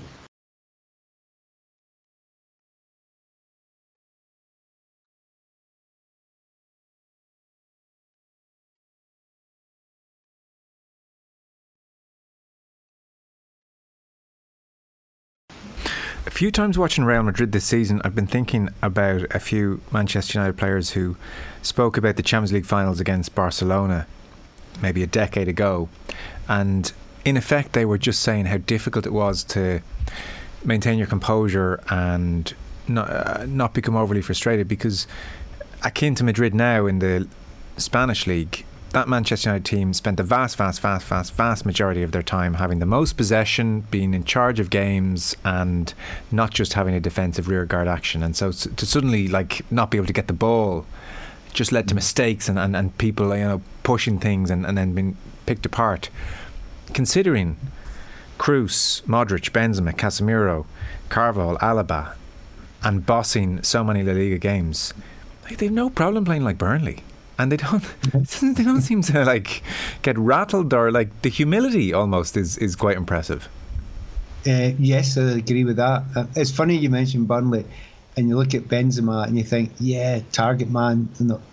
Few 16.35 16.50
times 16.50 16.76
watching 16.76 17.05
Real 17.05 17.23
Madrid 17.23 17.53
this 17.53 17.64
season, 17.64 18.03
I've 18.05 18.17
been 18.17 18.26
thinking 18.26 18.69
about 18.83 19.33
a 19.33 19.38
few 19.38 19.81
Manchester 19.93 20.37
United 20.37 20.57
players 20.57 20.91
who 20.91 21.17
spoke 21.62 21.97
about 21.97 22.17
the 22.17 22.25
Champions 22.25 22.53
League 22.53 22.67
finals 22.67 22.99
against 22.99 23.37
Barcelona 23.37 24.09
maybe 24.83 25.05
a 25.05 25.07
decade 25.07 25.47
ago. 25.47 25.88
And 26.49 26.93
in 27.25 27.37
effect, 27.37 27.73
they 27.73 27.85
were 27.85 27.99
just 27.99 28.21
saying 28.21 28.47
how 28.47 28.57
difficult 28.57 29.07
it 29.07 29.12
was 29.12 29.45
to 29.45 29.81
maintain 30.64 30.99
your 30.99 31.07
composure 31.07 31.81
and 31.88 32.53
not, 32.88 33.11
uh, 33.11 33.47
not 33.47 33.73
become 33.73 33.95
overly 33.95 34.21
frustrated 34.21 34.67
because, 34.67 35.07
akin 35.85 36.17
to 36.17 36.25
Madrid 36.25 36.53
now 36.53 36.87
in 36.87 36.99
the 36.99 37.29
Spanish 37.76 38.26
league, 38.26 38.67
that 38.95 39.09
Manchester 39.09 39.51
United 39.51 39.65
team 39.65 39.93
spent 39.93 40.19
the 40.19 40.23
vast, 40.23 40.57
vast, 40.57 40.81
vast, 40.81 41.07
vast, 41.07 41.33
vast 41.35 41.67
majority 41.67 42.05
of 42.05 42.13
their 42.13 42.23
time 42.23 42.55
having 42.55 42.79
the 42.79 42.87
most 42.87 43.17
possession, 43.17 43.81
being 43.91 44.15
in 44.15 44.23
charge 44.23 44.61
of 44.61 44.71
games, 44.71 45.37
and 45.45 45.93
not 46.31 46.53
just 46.53 46.75
having 46.75 46.95
a 46.95 47.01
defensive 47.01 47.49
rearguard 47.49 47.89
action. 47.89 48.23
And 48.23 48.37
so 48.37 48.53
to 48.53 48.87
suddenly 48.87 49.27
like 49.27 49.71
not 49.71 49.91
be 49.91 49.99
able 49.99 50.07
to 50.07 50.13
get 50.13 50.29
the 50.29 50.33
ball 50.33 50.87
just 51.53 51.73
led 51.73 51.89
to 51.89 51.95
mistakes 51.95 52.49
and, 52.49 52.59
and, 52.59 52.75
and 52.77 52.97
people 52.99 53.37
you 53.37 53.45
know 53.45 53.62
pushing 53.83 54.18
things 54.18 54.51
and, 54.51 54.64
and 54.64 54.79
then 54.79 54.95
being 54.95 55.16
picked 55.45 55.66
apart. 55.66 56.09
Considering 56.92 57.57
Kroos, 58.38 59.03
Modric, 59.03 59.51
Benzema, 59.51 59.92
Casemiro, 59.92 60.66
Carvajal, 61.09 61.59
Alaba, 61.59 62.14
and 62.83 63.05
bossing 63.05 63.61
so 63.62 63.83
many 63.83 64.05
La 64.05 64.12
Liga 64.12 64.38
games, 64.38 64.95
like, 65.45 65.59
they 65.59 65.66
have 65.66 65.75
no 65.75 65.90
problem 65.90 66.25
playing 66.25 66.45
like 66.45 66.59
Burnley 66.59 67.03
and 67.38 67.51
they 67.51 67.57
don't 67.57 67.83
they 68.57 68.64
don't 68.64 68.83
seem 68.83 69.03
to 69.03 69.25
like 69.25 69.62
get 70.03 70.18
rattled 70.18 70.73
or 70.73 70.90
like 70.90 71.23
the 71.23 71.29
humility 71.29 71.92
almost 71.92 72.37
is 72.37 72.57
is 72.59 72.77
quite 72.77 72.97
impressive. 72.97 73.49
Uh, 74.47 74.73
yes, 74.79 75.16
I 75.16 75.38
agree 75.38 75.64
with 75.64 75.77
that. 75.77 76.03
Uh, 76.14 76.27
it's 76.37 76.51
funny 76.51 76.77
you 76.77 76.90
mentioned 76.90 77.27
Burnley, 77.27 77.64
and 78.16 78.29
you 78.29 78.37
look 78.37 78.55
at 78.55 78.64
Benzema 78.64 79.27
and 79.27 79.38
you 79.38 79.42
think, 79.42 79.73
yeah, 79.81 80.20
target 80.33 80.68
man, 80.68 81.09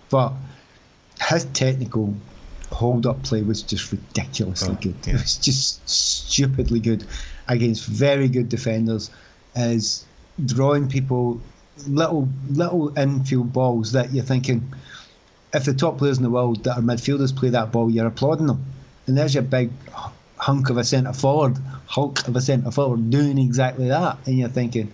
but 0.10 0.34
his 1.30 1.46
technical 1.46 2.14
hold 2.72 3.06
up 3.06 3.22
play 3.24 3.42
was 3.42 3.62
just 3.62 3.92
ridiculously 3.92 4.74
oh, 4.74 4.82
good. 4.82 4.96
Yeah. 5.06 5.14
It 5.14 5.22
was 5.22 5.38
just 5.38 5.88
stupidly 5.90 6.80
good 6.80 7.06
against 7.48 7.86
very 7.86 8.28
good 8.28 8.50
defenders, 8.50 9.10
as 9.56 10.06
drawing 10.46 10.90
people 10.90 11.42
little 11.88 12.28
little 12.50 12.98
infield 12.98 13.54
balls 13.54 13.94
that 13.94 14.14
you're 14.14 14.24
thinking 14.24 14.74
if 15.54 15.66
the 15.66 15.74
top 15.74 15.98
players 15.98 16.18
in 16.18 16.24
the 16.24 16.30
world 16.30 16.64
that 16.64 16.78
are 16.78 16.82
midfielders 16.82 17.36
play 17.36 17.50
that 17.50 17.72
ball, 17.72 17.90
you're 17.90 18.08
applauding 18.08 18.48
them. 18.48 18.66
And 19.08 19.18
there's 19.18 19.34
your 19.34 19.44
big 19.44 19.72
hunk 20.38 20.70
of 20.70 20.78
a 20.78 20.84
centre 20.84 21.14
forward, 21.14 21.58
hulk 21.86 22.28
of 22.28 22.36
a 22.36 22.42
centre 22.42 22.72
forward 22.72 23.10
doing 23.10 23.38
exactly 23.38 23.90
that. 23.90 24.18
And 24.26 24.40
you're 24.40 24.50
thinking, 24.50 24.92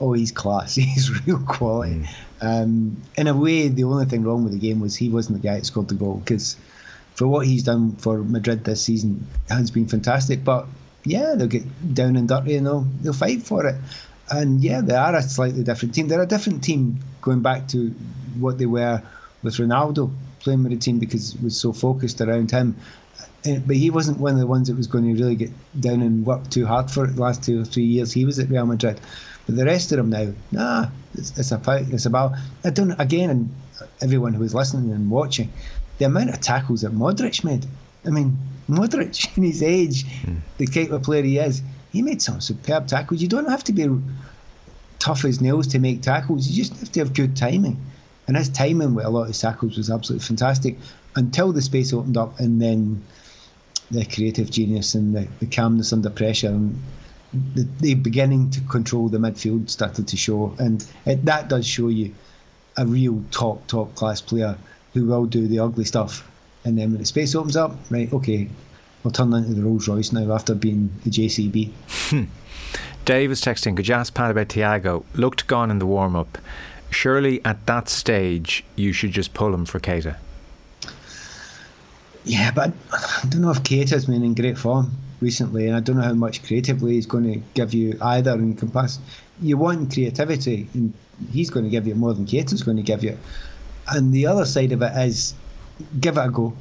oh, 0.00 0.12
he's 0.14 0.32
class, 0.32 0.74
he's 0.76 1.26
real 1.26 1.38
quality. 1.40 2.06
Mm. 2.06 2.08
Um, 2.42 3.02
in 3.16 3.26
a 3.26 3.36
way, 3.36 3.68
the 3.68 3.84
only 3.84 4.06
thing 4.06 4.22
wrong 4.22 4.44
with 4.44 4.52
the 4.52 4.58
game 4.58 4.80
was 4.80 4.96
he 4.96 5.10
wasn't 5.10 5.42
the 5.42 5.46
guy 5.46 5.56
that 5.56 5.66
scored 5.66 5.88
the 5.88 5.94
goal 5.94 6.16
because 6.16 6.56
for 7.14 7.26
what 7.26 7.46
he's 7.46 7.64
done 7.64 7.96
for 7.96 8.18
Madrid 8.18 8.64
this 8.64 8.82
season 8.82 9.26
has 9.48 9.70
been 9.70 9.86
fantastic. 9.86 10.42
But 10.42 10.66
yeah, 11.04 11.34
they'll 11.36 11.48
get 11.48 11.94
down 11.94 12.16
and 12.16 12.26
dirty 12.26 12.56
and 12.56 12.66
they'll, 12.66 12.86
they'll 13.02 13.12
fight 13.12 13.42
for 13.42 13.66
it. 13.66 13.76
And 14.30 14.62
yeah, 14.62 14.80
they 14.80 14.94
are 14.94 15.14
a 15.14 15.22
slightly 15.22 15.62
different 15.62 15.94
team. 15.94 16.08
They're 16.08 16.22
a 16.22 16.26
different 16.26 16.64
team 16.64 17.00
going 17.20 17.42
back 17.42 17.68
to 17.68 17.88
what 18.38 18.58
they 18.58 18.66
were 18.66 19.02
with 19.42 19.56
Ronaldo 19.56 20.12
playing 20.40 20.62
with 20.62 20.72
the 20.72 20.78
team 20.78 20.98
because 20.98 21.34
it 21.34 21.42
was 21.42 21.58
so 21.58 21.72
focused 21.72 22.20
around 22.20 22.50
him. 22.50 22.76
Uh, 23.46 23.56
but 23.66 23.76
he 23.76 23.90
wasn't 23.90 24.18
one 24.18 24.34
of 24.34 24.38
the 24.38 24.46
ones 24.46 24.68
that 24.68 24.76
was 24.76 24.86
going 24.86 25.04
to 25.04 25.22
really 25.22 25.36
get 25.36 25.50
down 25.78 26.02
and 26.02 26.26
work 26.26 26.48
too 26.50 26.66
hard 26.66 26.90
for 26.90 27.04
it 27.04 27.16
the 27.16 27.22
last 27.22 27.42
two 27.42 27.60
or 27.60 27.64
three 27.64 27.84
years. 27.84 28.12
He 28.12 28.24
was 28.24 28.38
at 28.38 28.48
Real 28.48 28.66
Madrid. 28.66 29.00
But 29.46 29.56
the 29.56 29.64
rest 29.64 29.92
of 29.92 29.96
them 29.96 30.10
now, 30.10 30.32
nah, 30.50 30.86
it's, 31.14 31.38
it's 31.38 31.52
about, 31.52 31.82
it's 31.82 32.06
about, 32.06 32.32
I 32.64 32.70
don't, 32.70 32.92
again, 33.00 33.30
and 33.30 33.54
everyone 34.00 34.34
who 34.34 34.40
was 34.40 34.54
listening 34.54 34.92
and 34.92 35.10
watching, 35.10 35.50
the 35.98 36.04
amount 36.06 36.30
of 36.30 36.40
tackles 36.40 36.82
that 36.82 36.92
Modric 36.92 37.44
made. 37.44 37.66
I 38.04 38.10
mean, 38.10 38.38
Modric, 38.68 39.36
in 39.36 39.42
his 39.42 39.62
age, 39.62 40.04
mm. 40.04 40.40
the 40.58 40.66
type 40.66 40.90
of 40.90 41.02
player 41.02 41.22
he 41.22 41.38
is, 41.38 41.62
he 41.92 42.02
made 42.02 42.22
some 42.22 42.40
superb 42.40 42.86
tackles. 42.86 43.20
You 43.20 43.28
don't 43.28 43.48
have 43.48 43.64
to 43.64 43.72
be 43.72 43.88
tough 44.98 45.24
as 45.24 45.40
nails 45.40 45.66
to 45.68 45.78
make 45.78 46.02
tackles. 46.02 46.46
You 46.46 46.62
just 46.62 46.78
have 46.78 46.92
to 46.92 47.00
have 47.00 47.14
good 47.14 47.36
timing. 47.36 47.82
And 48.30 48.36
his 48.36 48.48
timing 48.48 48.94
with 48.94 49.04
a 49.04 49.10
lot 49.10 49.28
of 49.28 49.36
tackles 49.36 49.76
was 49.76 49.90
absolutely 49.90 50.24
fantastic 50.24 50.76
until 51.16 51.50
the 51.50 51.60
space 51.60 51.92
opened 51.92 52.16
up 52.16 52.38
and 52.38 52.62
then 52.62 53.02
the 53.90 54.04
creative 54.04 54.52
genius 54.52 54.94
and 54.94 55.16
the, 55.16 55.26
the 55.40 55.46
calmness 55.46 55.92
under 55.92 56.10
pressure 56.10 56.46
and 56.46 56.80
the, 57.56 57.66
the, 57.80 57.94
beginning 57.94 58.50
to 58.50 58.60
control 58.60 59.08
the 59.08 59.18
midfield 59.18 59.68
started 59.68 60.06
to 60.06 60.16
show. 60.16 60.54
And 60.60 60.86
it, 61.06 61.24
that 61.24 61.48
does 61.48 61.66
show 61.66 61.88
you 61.88 62.14
a 62.76 62.86
real 62.86 63.20
top, 63.32 63.66
top 63.66 63.96
class 63.96 64.20
player 64.20 64.56
who 64.94 65.06
will 65.06 65.26
do 65.26 65.48
the 65.48 65.58
ugly 65.58 65.84
stuff. 65.84 66.30
And 66.64 66.78
then 66.78 66.92
when 66.92 67.00
the 67.00 67.06
space 67.06 67.34
opens 67.34 67.56
up, 67.56 67.76
right, 67.90 68.12
okay, 68.12 68.48
I'll 69.04 69.10
turn 69.10 69.34
into 69.34 69.54
the 69.54 69.62
Rolls 69.62 69.88
Royce 69.88 70.12
now 70.12 70.32
after 70.32 70.54
being 70.54 70.88
the 71.02 71.10
JCB. 71.10 71.72
Hmm. 71.88 72.24
Dave 73.04 73.32
is 73.32 73.40
texting, 73.40 73.90
ask 73.90 74.14
Pat 74.14 74.30
about 74.30 74.46
Thiago? 74.46 75.02
Looked 75.14 75.48
gone 75.48 75.72
in 75.72 75.80
the 75.80 75.86
warm 75.86 76.14
up 76.14 76.38
surely 76.90 77.44
at 77.44 77.66
that 77.66 77.88
stage 77.88 78.64
you 78.76 78.92
should 78.92 79.12
just 79.12 79.32
pull 79.34 79.54
him 79.54 79.64
for 79.64 79.80
Keita. 79.80 80.16
Yeah, 82.24 82.50
but 82.50 82.72
I 82.92 83.26
don't 83.28 83.40
know 83.40 83.50
if 83.50 83.62
Keita's 83.62 84.04
been 84.04 84.22
in 84.22 84.34
great 84.34 84.58
form 84.58 84.90
recently, 85.20 85.66
and 85.66 85.76
I 85.76 85.80
don't 85.80 85.96
know 85.96 86.02
how 86.02 86.14
much 86.14 86.42
creatively 86.42 86.94
he's 86.94 87.06
going 87.06 87.24
to 87.32 87.40
give 87.54 87.72
you 87.72 87.96
either 88.00 88.32
in 88.32 88.56
comparison. 88.56 89.02
You 89.40 89.56
want 89.56 89.92
creativity, 89.92 90.68
and 90.74 90.92
he's 91.32 91.50
going 91.50 91.64
to 91.64 91.70
give 91.70 91.86
you 91.86 91.94
more 91.94 92.12
than 92.12 92.26
Keita's 92.26 92.62
going 92.62 92.76
to 92.76 92.82
give 92.82 93.02
you. 93.02 93.16
And 93.88 94.12
the 94.12 94.26
other 94.26 94.44
side 94.44 94.72
of 94.72 94.82
it 94.82 94.92
is 94.96 95.34
give 95.98 96.18
it 96.18 96.26
a 96.26 96.30
go. 96.30 96.54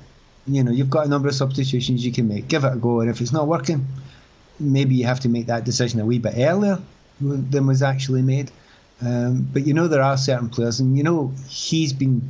You 0.48 0.64
know, 0.64 0.72
you've 0.72 0.90
got 0.90 1.06
a 1.06 1.10
number 1.10 1.28
of 1.28 1.36
substitutions 1.36 2.06
you 2.06 2.12
can 2.12 2.28
make. 2.28 2.48
Give 2.48 2.64
it 2.64 2.74
a 2.74 2.78
go, 2.78 3.02
and 3.02 3.10
if 3.10 3.20
it's 3.22 3.34
not 3.34 3.48
working, 3.48 3.86
maybe 4.60 4.96
you 4.96 5.06
have 5.06 5.20
to 5.22 5.30
make 5.30 5.48
that 5.48 5.66
decision 5.66 6.00
a 6.00 6.06
wee 6.06 6.20
bit 6.20 6.34
earlier 6.38 6.80
than 7.20 7.68
was 7.68 7.82
actually 7.84 8.22
made. 8.22 8.50
Um, 9.02 9.48
but 9.54 9.66
you 9.66 9.74
know 9.74 9.88
there 9.88 10.02
are 10.02 10.18
certain 10.18 10.50
players, 10.50 10.80
and 10.80 10.98
you 10.98 11.04
know 11.04 11.34
he's 11.48 11.94
been 11.94 12.30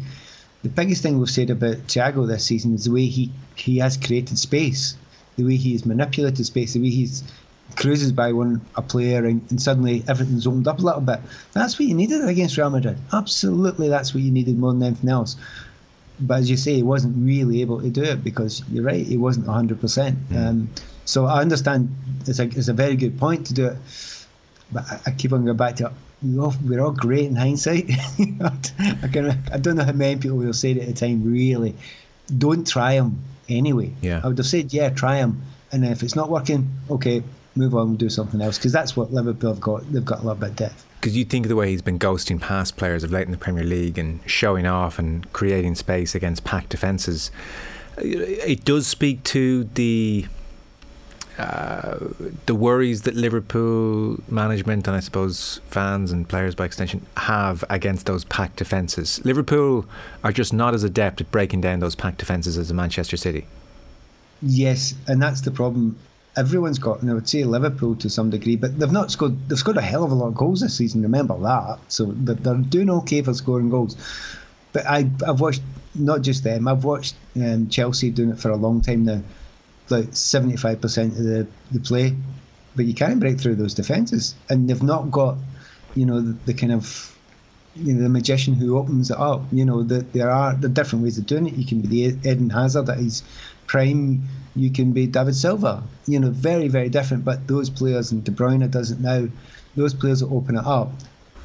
the 0.61 0.69
biggest 0.69 1.01
thing 1.01 1.19
we've 1.19 1.29
said 1.29 1.49
about 1.49 1.87
Thiago 1.87 2.27
this 2.27 2.45
season 2.45 2.73
is 2.75 2.85
the 2.85 2.91
way 2.91 3.05
he 3.05 3.31
he 3.55 3.77
has 3.77 3.97
created 3.97 4.37
space. 4.37 4.95
the 5.35 5.45
way 5.45 5.55
he's 5.55 5.85
manipulated 5.85 6.45
space, 6.45 6.73
the 6.73 6.81
way 6.81 6.89
he's 6.89 7.23
cruises 7.75 8.11
by 8.11 8.33
one 8.33 8.61
a 8.75 8.81
player 8.81 9.25
and, 9.25 9.41
and, 9.49 9.61
suddenly 9.61 10.03
everything's 10.07 10.45
opened 10.45 10.67
up 10.67 10.79
a 10.79 10.81
little 10.81 11.01
bit. 11.01 11.19
That's 11.53 11.79
what 11.79 11.87
you 11.87 11.95
needed 11.95 12.27
against 12.27 12.57
Real 12.57 12.69
Madrid. 12.69 12.97
Absolutely, 13.13 13.89
that's 13.89 14.13
what 14.13 14.23
you 14.23 14.31
needed 14.31 14.57
more 14.57 14.73
than 14.73 14.83
anything 14.83 15.09
else. 15.09 15.37
But 16.19 16.39
as 16.39 16.49
you 16.49 16.57
say, 16.57 16.73
he 16.73 16.83
wasn't 16.83 17.15
really 17.25 17.61
able 17.61 17.81
to 17.81 17.89
do 17.89 18.03
it 18.03 18.23
because 18.23 18.63
you're 18.69 18.83
right, 18.83 19.05
he 19.05 19.17
wasn't 19.17 19.45
100%. 19.45 19.77
Mm. 19.79 20.35
Um, 20.35 20.69
so 21.05 21.25
I 21.25 21.41
understand 21.41 21.95
it's 22.27 22.39
a, 22.39 22.43
it's 22.43 22.67
a 22.67 22.73
very 22.73 22.95
good 22.95 23.17
point 23.17 23.47
to 23.47 23.53
do 23.53 23.67
it. 23.67 23.77
But 24.71 24.83
I, 24.91 24.99
I 25.07 25.11
keep 25.11 25.31
on 25.31 25.45
going 25.45 25.55
back 25.55 25.77
to 25.77 25.87
it. 25.87 25.93
We're 26.21 26.43
all, 26.43 26.53
we're 26.65 26.81
all 26.81 26.91
great 26.91 27.25
in 27.25 27.35
hindsight. 27.35 27.89
I, 28.19 29.07
can, 29.07 29.41
I 29.51 29.57
don't 29.57 29.77
know 29.77 29.85
how 29.85 29.93
many 29.93 30.19
people 30.19 30.37
will 30.37 30.53
say 30.53 30.71
it 30.71 30.77
at 30.77 30.87
the 30.87 30.93
time, 30.93 31.23
really. 31.23 31.75
Don't 32.37 32.67
try 32.67 32.93
him 32.93 33.21
anyway. 33.47 33.93
Yeah. 34.01 34.21
I 34.23 34.27
would 34.27 34.37
have 34.37 34.47
said, 34.47 34.73
yeah, 34.73 34.89
try 34.89 35.17
him. 35.17 35.41
And 35.71 35.85
if 35.85 36.03
it's 36.03 36.15
not 36.15 36.29
working, 36.29 36.69
okay, 36.89 37.23
move 37.55 37.75
on 37.75 37.89
and 37.89 37.97
do 37.97 38.09
something 38.09 38.41
else 38.41 38.57
because 38.57 38.71
that's 38.71 38.95
what 38.95 39.13
Liverpool 39.13 39.53
have 39.53 39.61
got. 39.61 39.91
They've 39.91 40.03
got 40.03 40.19
a 40.19 40.21
little 40.21 40.35
bit 40.35 40.49
of 40.49 40.55
depth. 40.55 40.85
Because 40.99 41.15
you 41.15 41.23
think 41.23 41.45
of 41.45 41.49
the 41.49 41.55
way 41.55 41.69
he's 41.69 41.81
been 41.81 41.99
ghosting 41.99 42.41
past 42.41 42.75
players 42.75 43.03
of 43.03 43.11
late 43.11 43.25
in 43.25 43.31
the 43.31 43.37
Premier 43.37 43.63
League 43.63 43.97
and 43.97 44.19
showing 44.25 44.65
off 44.65 44.99
and 44.99 45.31
creating 45.31 45.75
space 45.75 46.15
against 46.15 46.43
packed 46.43 46.69
defences. 46.69 47.31
It 47.97 48.65
does 48.65 48.87
speak 48.87 49.23
to 49.25 49.65
the 49.75 50.25
the 51.39 52.55
worries 52.55 53.03
that 53.03 53.15
Liverpool 53.15 54.17
management 54.27 54.87
and 54.87 54.95
I 54.95 54.99
suppose 54.99 55.61
fans 55.67 56.11
and 56.11 56.27
players 56.27 56.55
by 56.55 56.65
extension 56.65 57.05
have 57.17 57.63
against 57.69 58.05
those 58.05 58.25
packed 58.25 58.57
defences. 58.57 59.23
Liverpool 59.23 59.85
are 60.23 60.31
just 60.31 60.53
not 60.53 60.73
as 60.73 60.83
adept 60.83 61.21
at 61.21 61.31
breaking 61.31 61.61
down 61.61 61.79
those 61.79 61.95
packed 61.95 62.17
defences 62.17 62.57
as 62.57 62.71
Manchester 62.73 63.17
City. 63.17 63.45
Yes, 64.41 64.95
and 65.07 65.21
that's 65.21 65.41
the 65.41 65.51
problem 65.51 65.97
everyone's 66.37 66.79
got, 66.79 67.01
and 67.01 67.11
I 67.11 67.13
would 67.13 67.27
say 67.27 67.43
Liverpool 67.43 67.95
to 67.95 68.09
some 68.09 68.29
degree, 68.29 68.55
but 68.55 68.79
they've 68.79 68.91
not 68.91 69.11
scored. 69.11 69.49
They've 69.49 69.57
scored 69.57 69.77
a 69.77 69.81
hell 69.81 70.03
of 70.03 70.11
a 70.11 70.15
lot 70.15 70.27
of 70.27 70.35
goals 70.35 70.61
this 70.61 70.75
season. 70.75 71.01
Remember 71.01 71.37
that. 71.39 71.79
So 71.87 72.05
they're 72.05 72.55
doing 72.55 72.89
okay 72.89 73.21
for 73.21 73.33
scoring 73.33 73.69
goals. 73.69 73.97
But 74.71 74.85
I, 74.85 75.09
I've 75.27 75.41
watched 75.41 75.61
not 75.95 76.21
just 76.21 76.43
them. 76.43 76.67
I've 76.67 76.83
watched 76.83 77.15
um, 77.35 77.69
Chelsea 77.69 78.09
doing 78.11 78.29
it 78.29 78.39
for 78.39 78.49
a 78.49 78.55
long 78.55 78.81
time 78.81 79.05
now. 79.05 79.21
Like 79.89 80.15
seventy-five 80.15 80.81
percent 80.81 81.17
of 81.17 81.23
the, 81.23 81.47
the 81.71 81.79
play, 81.79 82.15
but 82.75 82.85
you 82.85 82.93
can't 82.93 83.19
break 83.19 83.39
through 83.39 83.55
those 83.55 83.73
defences, 83.73 84.35
and 84.47 84.69
they've 84.69 84.83
not 84.83 85.09
got, 85.09 85.37
you 85.95 86.05
know, 86.05 86.21
the, 86.21 86.33
the 86.45 86.53
kind 86.53 86.71
of 86.71 87.17
you 87.75 87.93
know, 87.93 88.03
the 88.03 88.09
magician 88.09 88.53
who 88.53 88.77
opens 88.77 89.09
it 89.09 89.17
up. 89.17 89.41
You 89.51 89.65
know, 89.65 89.81
that 89.83 90.13
there 90.13 90.29
are 90.29 90.53
the 90.53 90.69
different 90.69 91.03
ways 91.03 91.17
of 91.17 91.25
doing 91.25 91.47
it. 91.47 91.55
You 91.55 91.65
can 91.65 91.81
be 91.81 91.87
the 91.87 92.29
Eden 92.29 92.49
Hazard 92.51 92.85
that 92.85 92.99
is 92.99 93.23
prime 93.65 94.21
you 94.55 94.71
can 94.71 94.93
be 94.93 95.07
David 95.07 95.35
Silva. 95.35 95.83
You 96.05 96.19
know, 96.19 96.29
very, 96.29 96.67
very 96.67 96.89
different. 96.89 97.25
But 97.25 97.47
those 97.47 97.69
players, 97.69 98.11
and 98.11 98.23
De 98.23 98.31
Bruyne 98.31 98.69
does 98.69 98.91
it 98.91 98.99
now, 98.99 99.27
those 99.75 99.93
players 99.93 100.19
that 100.19 100.27
open 100.27 100.57
it 100.57 100.65
up. 100.65 100.91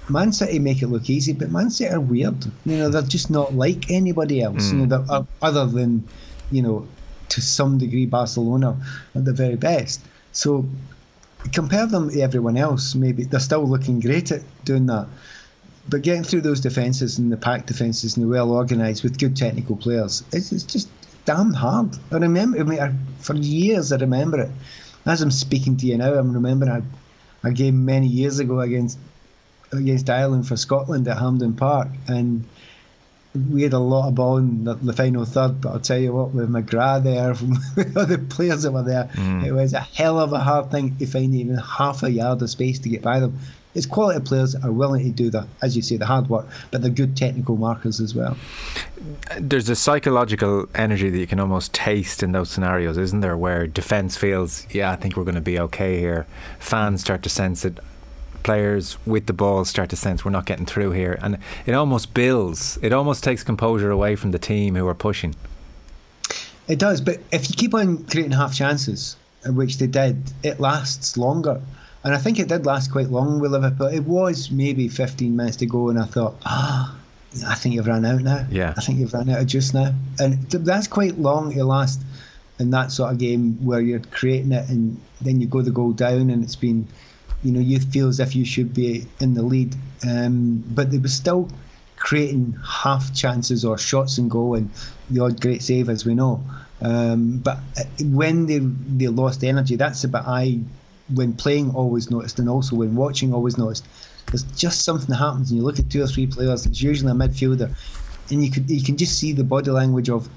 Man 0.08 0.32
City 0.32 0.58
make 0.58 0.82
it 0.82 0.88
look 0.88 1.08
easy, 1.08 1.32
but 1.32 1.50
Man 1.50 1.70
City 1.70 1.94
are 1.94 2.00
weird. 2.00 2.44
You 2.66 2.76
know, 2.76 2.88
they're 2.90 3.02
just 3.02 3.30
not 3.30 3.54
like 3.54 3.90
anybody 3.90 4.42
else. 4.42 4.70
Mm. 4.70 4.80
You 4.80 4.86
know, 4.86 5.06
uh, 5.08 5.24
other 5.40 5.66
than, 5.66 6.06
you 6.50 6.62
know, 6.62 6.86
to 7.34 7.40
some 7.40 7.78
degree 7.78 8.06
Barcelona 8.06 8.76
at 9.14 9.24
the 9.24 9.32
very 9.32 9.56
best. 9.56 10.00
So 10.32 10.66
compare 11.52 11.86
them 11.86 12.10
to 12.10 12.20
everyone 12.20 12.56
else. 12.56 12.94
Maybe 12.94 13.24
they're 13.24 13.40
still 13.40 13.66
looking 13.66 14.00
great 14.00 14.32
at 14.32 14.42
doing 14.64 14.86
that. 14.86 15.06
But 15.88 16.02
getting 16.02 16.24
through 16.24 16.40
those 16.40 16.60
defences 16.60 17.18
and 17.18 17.30
the 17.30 17.36
packed 17.36 17.66
defences 17.66 18.16
and 18.16 18.24
the 18.24 18.28
well 18.28 18.50
organised 18.50 19.02
with 19.02 19.18
good 19.18 19.36
technical 19.36 19.76
players, 19.76 20.22
it's, 20.32 20.50
it's 20.50 20.64
just 20.64 20.88
damn 21.24 21.52
hard. 21.52 21.96
I 22.10 22.16
remember, 22.16 22.58
I 22.58 22.62
mean, 22.62 22.80
I, 22.80 22.92
for 23.18 23.34
years 23.34 23.92
I 23.92 23.96
remember 23.96 24.40
it. 24.40 24.50
As 25.06 25.20
I'm 25.20 25.30
speaking 25.30 25.76
to 25.78 25.86
you 25.86 25.98
now, 25.98 26.14
I'm 26.14 26.32
remembering 26.32 26.70
a, 26.70 26.82
a 27.46 27.52
game 27.52 27.84
many 27.84 28.06
years 28.06 28.38
ago 28.38 28.60
against 28.60 28.98
against 29.72 30.08
Ireland 30.08 30.46
for 30.46 30.56
Scotland 30.56 31.08
at 31.08 31.18
Hampden 31.18 31.54
Park, 31.54 31.88
and 32.06 32.44
we 33.50 33.62
had 33.62 33.72
a 33.72 33.78
lot 33.78 34.08
of 34.08 34.14
ball 34.14 34.38
in 34.38 34.64
the, 34.64 34.74
the 34.74 34.92
final 34.92 35.24
third. 35.24 35.60
But 35.60 35.70
I'll 35.70 35.80
tell 35.80 35.98
you 35.98 36.12
what, 36.12 36.32
with 36.32 36.50
McGrath 36.50 37.04
there, 37.04 37.34
from 37.34 37.54
the 37.74 38.24
players 38.28 38.62
that 38.62 38.72
were 38.72 38.82
there, 38.82 39.10
mm. 39.14 39.44
it 39.44 39.52
was 39.52 39.72
a 39.72 39.80
hell 39.80 40.18
of 40.20 40.32
a 40.32 40.40
hard 40.40 40.70
thing 40.70 40.96
to 40.96 41.06
find 41.06 41.34
even 41.34 41.56
half 41.56 42.02
a 42.02 42.10
yard 42.10 42.42
of 42.42 42.50
space 42.50 42.78
to 42.80 42.88
get 42.88 43.02
by 43.02 43.20
them 43.20 43.38
it's 43.74 43.86
quality 43.86 44.20
players 44.20 44.52
that 44.52 44.64
are 44.64 44.72
willing 44.72 45.04
to 45.04 45.10
do 45.10 45.30
the, 45.30 45.46
as 45.60 45.76
you 45.76 45.82
say, 45.82 45.96
the 45.96 46.06
hard 46.06 46.28
work, 46.28 46.46
but 46.70 46.80
they're 46.80 46.90
good 46.90 47.16
technical 47.16 47.56
markers 47.56 48.00
as 48.00 48.14
well. 48.14 48.36
There's 49.38 49.68
a 49.68 49.76
psychological 49.76 50.68
energy 50.74 51.10
that 51.10 51.18
you 51.18 51.26
can 51.26 51.40
almost 51.40 51.74
taste 51.74 52.22
in 52.22 52.32
those 52.32 52.50
scenarios, 52.50 52.96
isn't 52.96 53.20
there? 53.20 53.36
Where 53.36 53.66
defence 53.66 54.16
feels, 54.16 54.66
yeah, 54.70 54.92
I 54.92 54.96
think 54.96 55.16
we're 55.16 55.24
going 55.24 55.34
to 55.34 55.40
be 55.40 55.58
okay 55.58 55.98
here. 55.98 56.26
Fans 56.58 57.00
start 57.00 57.22
to 57.24 57.28
sense 57.28 57.64
it. 57.64 57.78
Players 58.44 58.96
with 59.04 59.26
the 59.26 59.32
ball 59.32 59.64
start 59.64 59.90
to 59.90 59.96
sense 59.96 60.24
we're 60.24 60.30
not 60.30 60.46
getting 60.46 60.66
through 60.66 60.92
here, 60.92 61.18
and 61.20 61.38
it 61.66 61.72
almost 61.74 62.14
builds. 62.14 62.78
It 62.82 62.92
almost 62.92 63.24
takes 63.24 63.42
composure 63.42 63.90
away 63.90 64.14
from 64.14 64.30
the 64.30 64.38
team 64.38 64.76
who 64.76 64.86
are 64.86 64.94
pushing. 64.94 65.34
It 66.68 66.78
does, 66.78 67.00
but 67.00 67.20
if 67.32 67.50
you 67.50 67.56
keep 67.56 67.74
on 67.74 68.04
creating 68.04 68.32
half 68.32 68.54
chances, 68.54 69.16
which 69.46 69.78
they 69.78 69.86
did, 69.86 70.32
it 70.42 70.60
lasts 70.60 71.16
longer. 71.16 71.60
And 72.04 72.14
I 72.14 72.18
think 72.18 72.38
it 72.38 72.48
did 72.48 72.66
last 72.66 72.92
quite 72.92 73.08
long 73.08 73.40
with 73.40 73.52
Liverpool. 73.52 73.86
It 73.86 74.04
was 74.04 74.50
maybe 74.50 74.88
15 74.88 75.34
minutes 75.34 75.56
to 75.58 75.66
go, 75.66 75.88
and 75.88 75.98
I 75.98 76.04
thought, 76.04 76.36
ah, 76.44 76.94
oh, 76.94 77.48
I 77.48 77.54
think 77.54 77.74
you've 77.74 77.86
run 77.86 78.04
out 78.04 78.20
now. 78.20 78.46
Yeah. 78.50 78.74
I 78.76 78.80
think 78.80 78.98
you've 78.98 79.12
run 79.14 79.28
out 79.30 79.40
of 79.40 79.46
juice 79.46 79.74
now. 79.74 79.94
And 80.18 80.42
that's 80.50 80.86
quite 80.86 81.18
long 81.18 81.52
to 81.54 81.64
last 81.64 82.00
in 82.58 82.70
that 82.70 82.92
sort 82.92 83.12
of 83.12 83.18
game 83.18 83.64
where 83.64 83.80
you're 83.80 84.00
creating 84.00 84.52
it 84.52 84.68
and 84.68 85.00
then 85.20 85.40
you 85.40 85.46
go 85.46 85.62
the 85.62 85.70
goal 85.70 85.92
down 85.92 86.30
and 86.30 86.44
it's 86.44 86.56
been, 86.56 86.86
you 87.44 87.52
know, 87.52 87.60
you 87.60 87.78
feel 87.78 88.08
as 88.08 88.18
if 88.18 88.34
you 88.34 88.44
should 88.44 88.74
be 88.74 89.06
in 89.20 89.34
the 89.34 89.42
lead. 89.42 89.74
Um, 90.08 90.64
but 90.68 90.90
they 90.90 90.98
were 90.98 91.08
still 91.08 91.48
creating 91.96 92.58
half 92.66 93.14
chances 93.14 93.64
or 93.64 93.78
shots 93.78 94.18
and 94.18 94.30
goal 94.30 94.54
and 94.54 94.70
the 95.10 95.22
odd 95.22 95.40
great 95.40 95.62
save, 95.62 95.88
as 95.88 96.04
we 96.04 96.14
know. 96.14 96.42
Um, 96.82 97.38
but 97.38 97.58
uh, 97.78 97.84
when 98.04 98.46
they 98.46 98.58
they 98.58 99.08
lost 99.08 99.44
energy, 99.44 99.76
that's 99.76 100.04
about 100.04 100.26
I 100.26 100.60
when 101.08 101.34
playing 101.34 101.74
always 101.74 102.10
noticed 102.10 102.38
and 102.38 102.48
also 102.48 102.76
when 102.76 102.94
watching 102.94 103.34
always 103.34 103.58
noticed 103.58 103.86
there's 104.26 104.42
just 104.56 104.84
something 104.84 105.06
that 105.08 105.16
happens 105.16 105.50
and 105.50 105.58
you 105.58 105.64
look 105.64 105.78
at 105.78 105.90
two 105.90 106.02
or 106.02 106.06
three 106.06 106.26
players 106.26 106.64
it's 106.64 106.80
usually 106.80 107.10
a 107.10 107.14
midfielder 107.14 107.70
and 108.30 108.42
you 108.42 108.50
could 108.50 108.68
you 108.70 108.82
can 108.82 108.96
just 108.96 109.18
see 109.18 109.32
the 109.32 109.44
body 109.44 109.70
language 109.70 110.08
of 110.08 110.28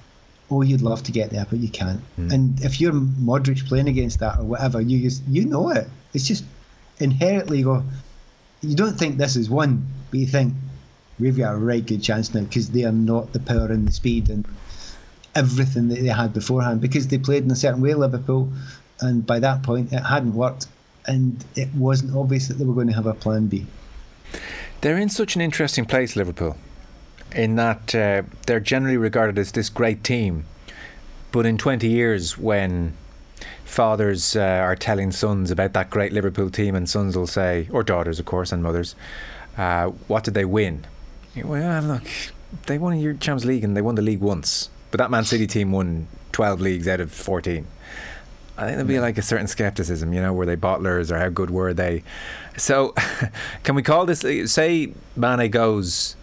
oh 0.52 0.62
you'd 0.62 0.82
love 0.82 1.02
to 1.04 1.12
get 1.12 1.30
there 1.30 1.46
but 1.50 1.60
you 1.60 1.70
can't 1.70 2.02
mm. 2.20 2.32
and 2.34 2.62
if 2.62 2.82
you're 2.82 2.92
Modric 2.92 3.66
playing 3.66 3.88
against 3.88 4.20
that 4.20 4.40
or 4.40 4.44
whatever 4.44 4.82
you 4.82 5.00
just 5.02 5.24
you 5.28 5.46
know 5.46 5.70
it 5.70 5.88
it's 6.14 6.28
just 6.28 6.44
inherently 7.00 7.64
go 7.64 7.84
you 8.62 8.76
don't 8.76 8.98
think 8.98 9.18
this 9.18 9.36
is 9.36 9.50
one 9.50 9.86
but 10.10 10.20
you 10.20 10.26
think 10.26 10.54
we've 11.20 11.38
got 11.38 11.54
a 11.54 11.58
right 11.58 11.86
good 11.86 12.02
chance 12.02 12.34
now 12.34 12.42
because 12.42 12.72
they 12.72 12.84
are 12.84 12.92
not 12.92 13.34
the 13.34 13.40
power 13.40 13.68
and 13.68 13.88
the 13.88 13.92
speed 13.92 14.30
and 14.30 14.46
everything 15.36 15.90
that 15.90 16.00
they 16.00 16.08
had 16.08 16.34
beforehand 16.34 16.82
because 16.82 17.08
they 17.08 17.18
played 17.18 17.44
in 17.44 17.52
a 17.52 17.56
certain 17.56 17.82
way 17.82 17.94
Liverpool 17.94 18.52
and 19.02 19.26
by 19.26 19.40
that 19.40 19.64
point 19.64 19.92
it 19.94 20.00
hadn't 20.00 20.34
worked, 20.34 20.68
and 21.06 21.44
it 21.56 21.74
wasn't 21.74 22.16
obvious 22.16 22.48
that 22.48 22.56
they 22.56 22.66
were 22.66 22.74
going 22.74 22.88
to 22.88 22.94
have 22.94 23.06
a 23.06 23.14
plan 23.14 23.48
B. 23.48 23.66
They're 24.82 24.98
in 24.98 25.10
such 25.10 25.36
an 25.36 25.42
interesting 25.42 25.86
place, 25.86 26.16
Liverpool, 26.16 26.58
in 27.34 27.56
that 27.56 27.96
uh, 27.96 28.24
they're 28.46 28.60
generally 28.60 28.98
regarded 28.98 29.38
as 29.38 29.52
this 29.52 29.70
great 29.70 30.04
team, 30.04 30.46
but 31.32 31.46
in 31.46 31.58
20 31.58 31.88
years, 31.88 32.38
when 32.38 32.96
fathers 33.68 34.36
uh, 34.36 34.42
are 34.42 34.76
telling 34.76 35.12
sons 35.12 35.52
about 35.52 35.74
that 35.74 35.90
great 35.90 36.12
Liverpool 36.12 36.50
team, 36.50 36.76
and 36.76 36.90
sons 36.90 37.16
will 37.16 37.28
say, 37.28 37.68
or 37.72 37.84
daughters, 37.84 38.20
of 38.20 38.26
course, 38.26 38.52
and 38.52 38.64
mothers, 38.64 38.96
uh, 39.58 39.88
what 40.08 40.24
did 40.24 40.34
they 40.34 40.46
win? 40.46 40.86
Well, 41.36 41.84
look, 41.84 42.04
they 42.66 42.78
won 42.78 42.94
a 42.94 43.02
Champions 43.14 43.46
League 43.46 43.64
and 43.64 43.76
they 43.76 43.82
won 43.82 43.96
the 43.96 44.02
league 44.02 44.22
once, 44.22 44.70
but 44.92 44.98
that 44.98 45.12
Man 45.12 45.26
City 45.26 45.48
team 45.48 45.72
won 45.72 46.08
12 46.32 46.62
leagues 46.62 46.88
out 46.88 47.00
of 47.00 47.12
14. 47.12 47.68
I 48.58 48.62
think 48.62 48.72
there'll 48.72 48.88
be 48.88 49.00
like 49.00 49.20
a 49.20 49.22
certain 49.22 49.48
skepticism, 49.48 50.14
you 50.14 50.22
know, 50.22 50.34
were 50.34 50.48
they 50.48 50.56
bottlers 50.56 51.12
or 51.12 51.20
how 51.20 51.30
good 51.30 51.52
were 51.52 51.76
they? 51.76 52.04
So, 52.58 52.96
can 53.64 53.76
we 53.76 53.84
call 53.84 54.08
this? 54.08 54.22
Say 54.52 54.94
Mane 55.16 55.52
goes 55.52 56.16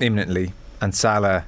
imminently 0.00 0.54
and 0.80 0.94
Salah 0.94 1.44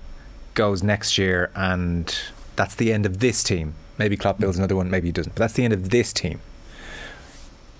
goes 0.52 0.82
next 0.82 1.16
year, 1.16 1.50
and 1.54 2.14
that's 2.56 2.74
the 2.74 2.92
end 2.92 3.06
of 3.06 3.20
this 3.20 3.42
team. 3.42 3.74
Maybe 3.98 4.16
Klopp 4.16 4.38
builds 4.38 4.58
another 4.58 4.76
one, 4.76 4.90
maybe 4.90 5.08
he 5.08 5.12
doesn't, 5.12 5.34
but 5.34 5.40
that's 5.40 5.54
the 5.54 5.64
end 5.64 5.72
of 5.72 5.90
this 5.90 6.12
team. 6.12 6.40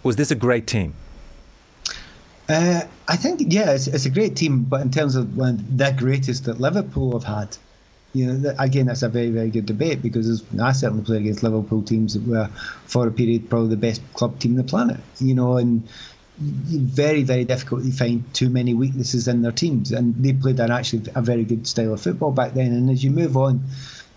Was 0.03 0.17
this 0.17 0.31
a 0.31 0.35
great 0.35 0.67
team? 0.67 0.95
Uh, 2.49 2.83
I 3.09 3.17
think 3.17 3.43
yeah, 3.53 3.73
it's, 3.73 3.89
it's, 3.89 4.07
a 4.07 4.11
great 4.11 4.37
team, 4.37 4.63
but 4.63 4.81
in 4.81 4.91
terms 4.91 5.17
of 5.17 5.37
one 5.37 5.67
the 5.75 5.93
greatest 5.97 6.45
that 6.45 6.61
Liverpool 6.61 7.19
have 7.19 7.25
had, 7.25 7.57
you 8.17 8.33
know, 8.33 8.55
again, 8.59 8.87
that's 8.87 9.03
a 9.03 9.09
very, 9.09 9.31
very 9.31 9.51
good 9.51 9.67
debate 9.67 10.01
because 10.01 10.43
I 10.59 10.73
certainly 10.73 11.05
played 11.05 11.23
against 11.23 11.43
Liverpool 11.43 11.83
teams 11.83 12.15
that 12.15 12.27
were, 12.27 12.49
for 12.87 13.07
a 13.07 13.11
period, 13.11 13.51
probably 13.51 13.71
the 13.71 13.77
best 13.77 14.01
club 14.15 14.39
team 14.39 14.53
on 14.53 14.57
the 14.57 14.65
planet. 14.65 15.01
You 15.19 15.35
know, 15.35 15.59
and 15.59 15.87
very, 16.39 17.23
very 17.25 17.45
difficult 17.45 17.85
to 17.85 17.91
find 17.91 18.23
too 18.33 18.49
many 18.49 18.73
weaknesses 18.73 19.29
in 19.29 19.43
their 19.43 19.53
teams. 19.53 19.93
And 19.93 20.15
they 20.17 20.33
played 20.33 20.61
an 20.61 20.71
actually 20.71 21.03
a 21.15 21.21
very 21.21 21.45
good 21.45 21.67
style 21.67 21.93
of 21.93 22.01
football 22.01 22.33
back 22.33 22.55
then. 22.55 22.73
And 22.73 22.89
as 22.91 23.05
you 23.05 23.11
move 23.11 23.37
on, 23.37 23.65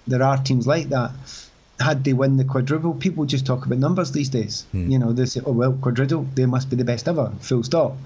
there 0.07 0.23
are 0.23 0.38
teams 0.38 0.65
like 0.65 0.89
that. 0.89 1.12
Had 1.80 2.04
they 2.04 2.13
won 2.13 2.36
the 2.38 2.44
quadruple, 2.44 2.94
people 2.94 3.26
just 3.26 3.46
talk 3.46 3.65
about 3.65 3.78
numbers 3.80 4.12
these 4.12 4.30
days. 4.30 4.65
Hmm. 4.72 4.89
You 4.92 5.00
know, 5.00 5.13
they 5.13 5.26
say, 5.26 5.42
"Oh 5.46 5.52
well, 5.54 5.74
quadruple, 5.74 6.28
they 6.36 6.46
must 6.46 6.70
be 6.70 6.76
the 6.76 6.84
best 6.86 7.08
ever." 7.08 7.32
Full 7.39 7.63
stop. 7.63 7.98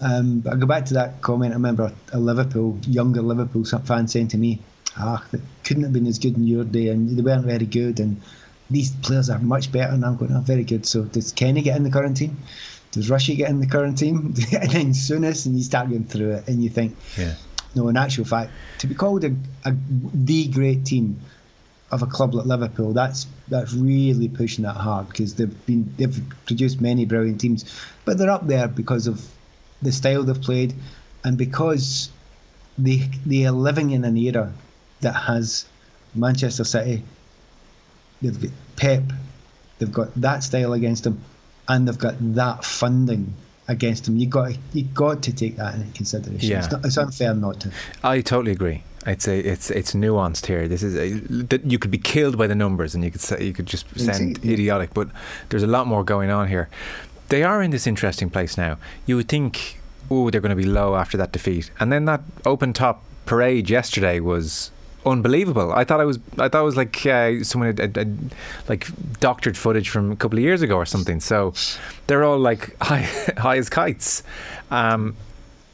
Um, 0.00 0.40
but 0.40 0.52
I 0.52 0.56
go 0.56 0.66
back 0.66 0.86
to 0.86 0.94
that 0.94 1.20
comment. 1.22 1.52
I 1.52 1.56
remember 1.56 1.92
a 2.12 2.18
Liverpool, 2.18 2.78
younger 2.86 3.20
Liverpool 3.20 3.64
fan 3.64 4.08
saying 4.08 4.28
to 4.28 4.38
me, 4.38 4.60
"Ah, 4.96 5.24
they 5.30 5.40
couldn't 5.64 5.82
have 5.82 5.92
been 5.92 6.06
as 6.06 6.18
good 6.18 6.36
in 6.36 6.46
your 6.46 6.64
day, 6.64 6.88
and 6.88 7.16
they 7.16 7.22
weren't 7.22 7.44
very 7.44 7.66
good." 7.66 8.00
And 8.00 8.20
these 8.70 8.90
players 9.02 9.28
are 9.28 9.38
much 9.40 9.70
better, 9.72 9.92
and 9.92 10.04
I'm 10.04 10.16
going, 10.16 10.32
"Oh, 10.32 10.40
very 10.40 10.64
good." 10.64 10.86
So 10.86 11.02
does 11.04 11.32
Kenny 11.32 11.62
get 11.62 11.76
in 11.76 11.82
the 11.82 11.90
current 11.90 12.16
team? 12.16 12.36
Does 12.92 13.10
Rushy 13.10 13.36
get 13.36 13.50
in 13.50 13.60
the 13.60 13.66
current 13.66 13.98
team? 13.98 14.34
and 14.58 14.70
then 14.70 14.92
Souness, 14.92 15.44
and 15.44 15.54
you 15.56 15.62
start 15.62 15.90
going 15.90 16.04
through 16.04 16.30
it, 16.32 16.48
and 16.48 16.62
you 16.62 16.70
think, 16.70 16.96
Yeah. 17.18 17.34
no, 17.74 17.88
in 17.88 17.96
actual 17.98 18.24
fact, 18.24 18.52
to 18.78 18.86
be 18.86 18.94
called 18.94 19.24
a, 19.24 19.34
a 19.66 19.74
the 20.14 20.46
great 20.48 20.86
team 20.86 21.20
of 21.90 22.02
a 22.02 22.06
club 22.06 22.34
like 22.34 22.46
Liverpool, 22.46 22.92
that's 22.92 23.26
that's 23.48 23.72
really 23.72 24.28
pushing 24.28 24.64
that 24.64 24.76
hard 24.76 25.08
because 25.08 25.34
they've 25.34 25.66
been 25.66 25.92
they've 25.96 26.20
produced 26.46 26.80
many 26.80 27.04
brilliant 27.04 27.40
teams, 27.40 27.64
but 28.04 28.18
they're 28.18 28.30
up 28.30 28.46
there 28.46 28.68
because 28.68 29.06
of 29.06 29.26
the 29.80 29.92
style 29.92 30.22
they've 30.22 30.40
played, 30.40 30.74
and 31.24 31.38
because 31.38 32.10
they 32.76 33.08
they 33.24 33.46
are 33.46 33.52
living 33.52 33.90
in 33.90 34.04
an 34.04 34.16
era 34.16 34.52
that 35.00 35.12
has 35.12 35.64
Manchester 36.14 36.64
City, 36.64 37.02
they've 38.20 38.40
got 38.40 38.50
Pep, 38.76 39.02
they've 39.78 39.92
got 39.92 40.14
that 40.16 40.42
style 40.42 40.74
against 40.74 41.04
them, 41.04 41.22
and 41.68 41.88
they've 41.88 41.98
got 41.98 42.16
that 42.34 42.64
funding 42.64 43.34
against 43.66 44.04
them. 44.04 44.16
You 44.18 44.26
got 44.26 44.52
you 44.72 44.84
got 44.84 45.22
to 45.22 45.32
take 45.32 45.56
that 45.56 45.74
into 45.74 45.92
consideration. 45.92 46.50
Yeah. 46.50 46.58
It's, 46.58 46.72
not, 46.72 46.84
it's 46.84 46.98
unfair 46.98 47.34
not 47.34 47.60
to. 47.60 47.72
I 48.02 48.20
totally 48.20 48.52
agree. 48.52 48.82
I'd 49.06 49.22
say 49.22 49.38
it's 49.40 49.70
it's 49.70 49.94
nuanced 49.94 50.46
here. 50.46 50.68
This 50.68 50.82
is 50.82 50.96
a, 50.96 51.20
that 51.44 51.64
you 51.64 51.78
could 51.78 51.90
be 51.90 51.98
killed 51.98 52.36
by 52.36 52.46
the 52.46 52.54
numbers, 52.54 52.94
and 52.94 53.04
you 53.04 53.10
could 53.10 53.20
say 53.20 53.42
you 53.42 53.52
could 53.52 53.66
just 53.66 53.86
sound 53.98 54.20
Indeed, 54.20 54.52
idiotic, 54.52 54.94
but 54.94 55.08
there's 55.48 55.62
a 55.62 55.68
lot 55.68 55.86
more 55.86 56.04
going 56.04 56.30
on 56.30 56.48
here. 56.48 56.68
They 57.28 57.42
are 57.42 57.62
in 57.62 57.70
this 57.70 57.86
interesting 57.86 58.30
place 58.30 58.56
now. 58.56 58.78
You 59.06 59.16
would 59.16 59.28
think, 59.28 59.78
oh, 60.10 60.30
they're 60.30 60.40
going 60.40 60.50
to 60.50 60.56
be 60.56 60.64
low 60.64 60.96
after 60.96 61.16
that 61.18 61.32
defeat, 61.32 61.70
and 61.78 61.92
then 61.92 62.06
that 62.06 62.22
open 62.44 62.72
top 62.72 63.02
parade 63.26 63.70
yesterday 63.70 64.20
was 64.20 64.70
unbelievable. 65.06 65.72
I 65.72 65.84
thought 65.84 66.00
I 66.00 66.04
was 66.04 66.18
I 66.38 66.48
thought 66.48 66.62
it 66.62 66.64
was 66.64 66.76
like 66.76 67.06
uh, 67.06 67.42
someone 67.44 67.68
had, 67.68 67.78
had, 67.78 67.96
had 67.96 68.34
like 68.68 68.88
doctored 69.20 69.56
footage 69.56 69.88
from 69.88 70.12
a 70.12 70.16
couple 70.16 70.38
of 70.38 70.42
years 70.42 70.62
ago 70.62 70.76
or 70.76 70.86
something. 70.86 71.20
So 71.20 71.54
they're 72.06 72.24
all 72.24 72.38
like 72.38 72.76
high 72.82 73.08
high 73.36 73.58
as 73.58 73.68
kites. 73.68 74.22
Um, 74.70 75.16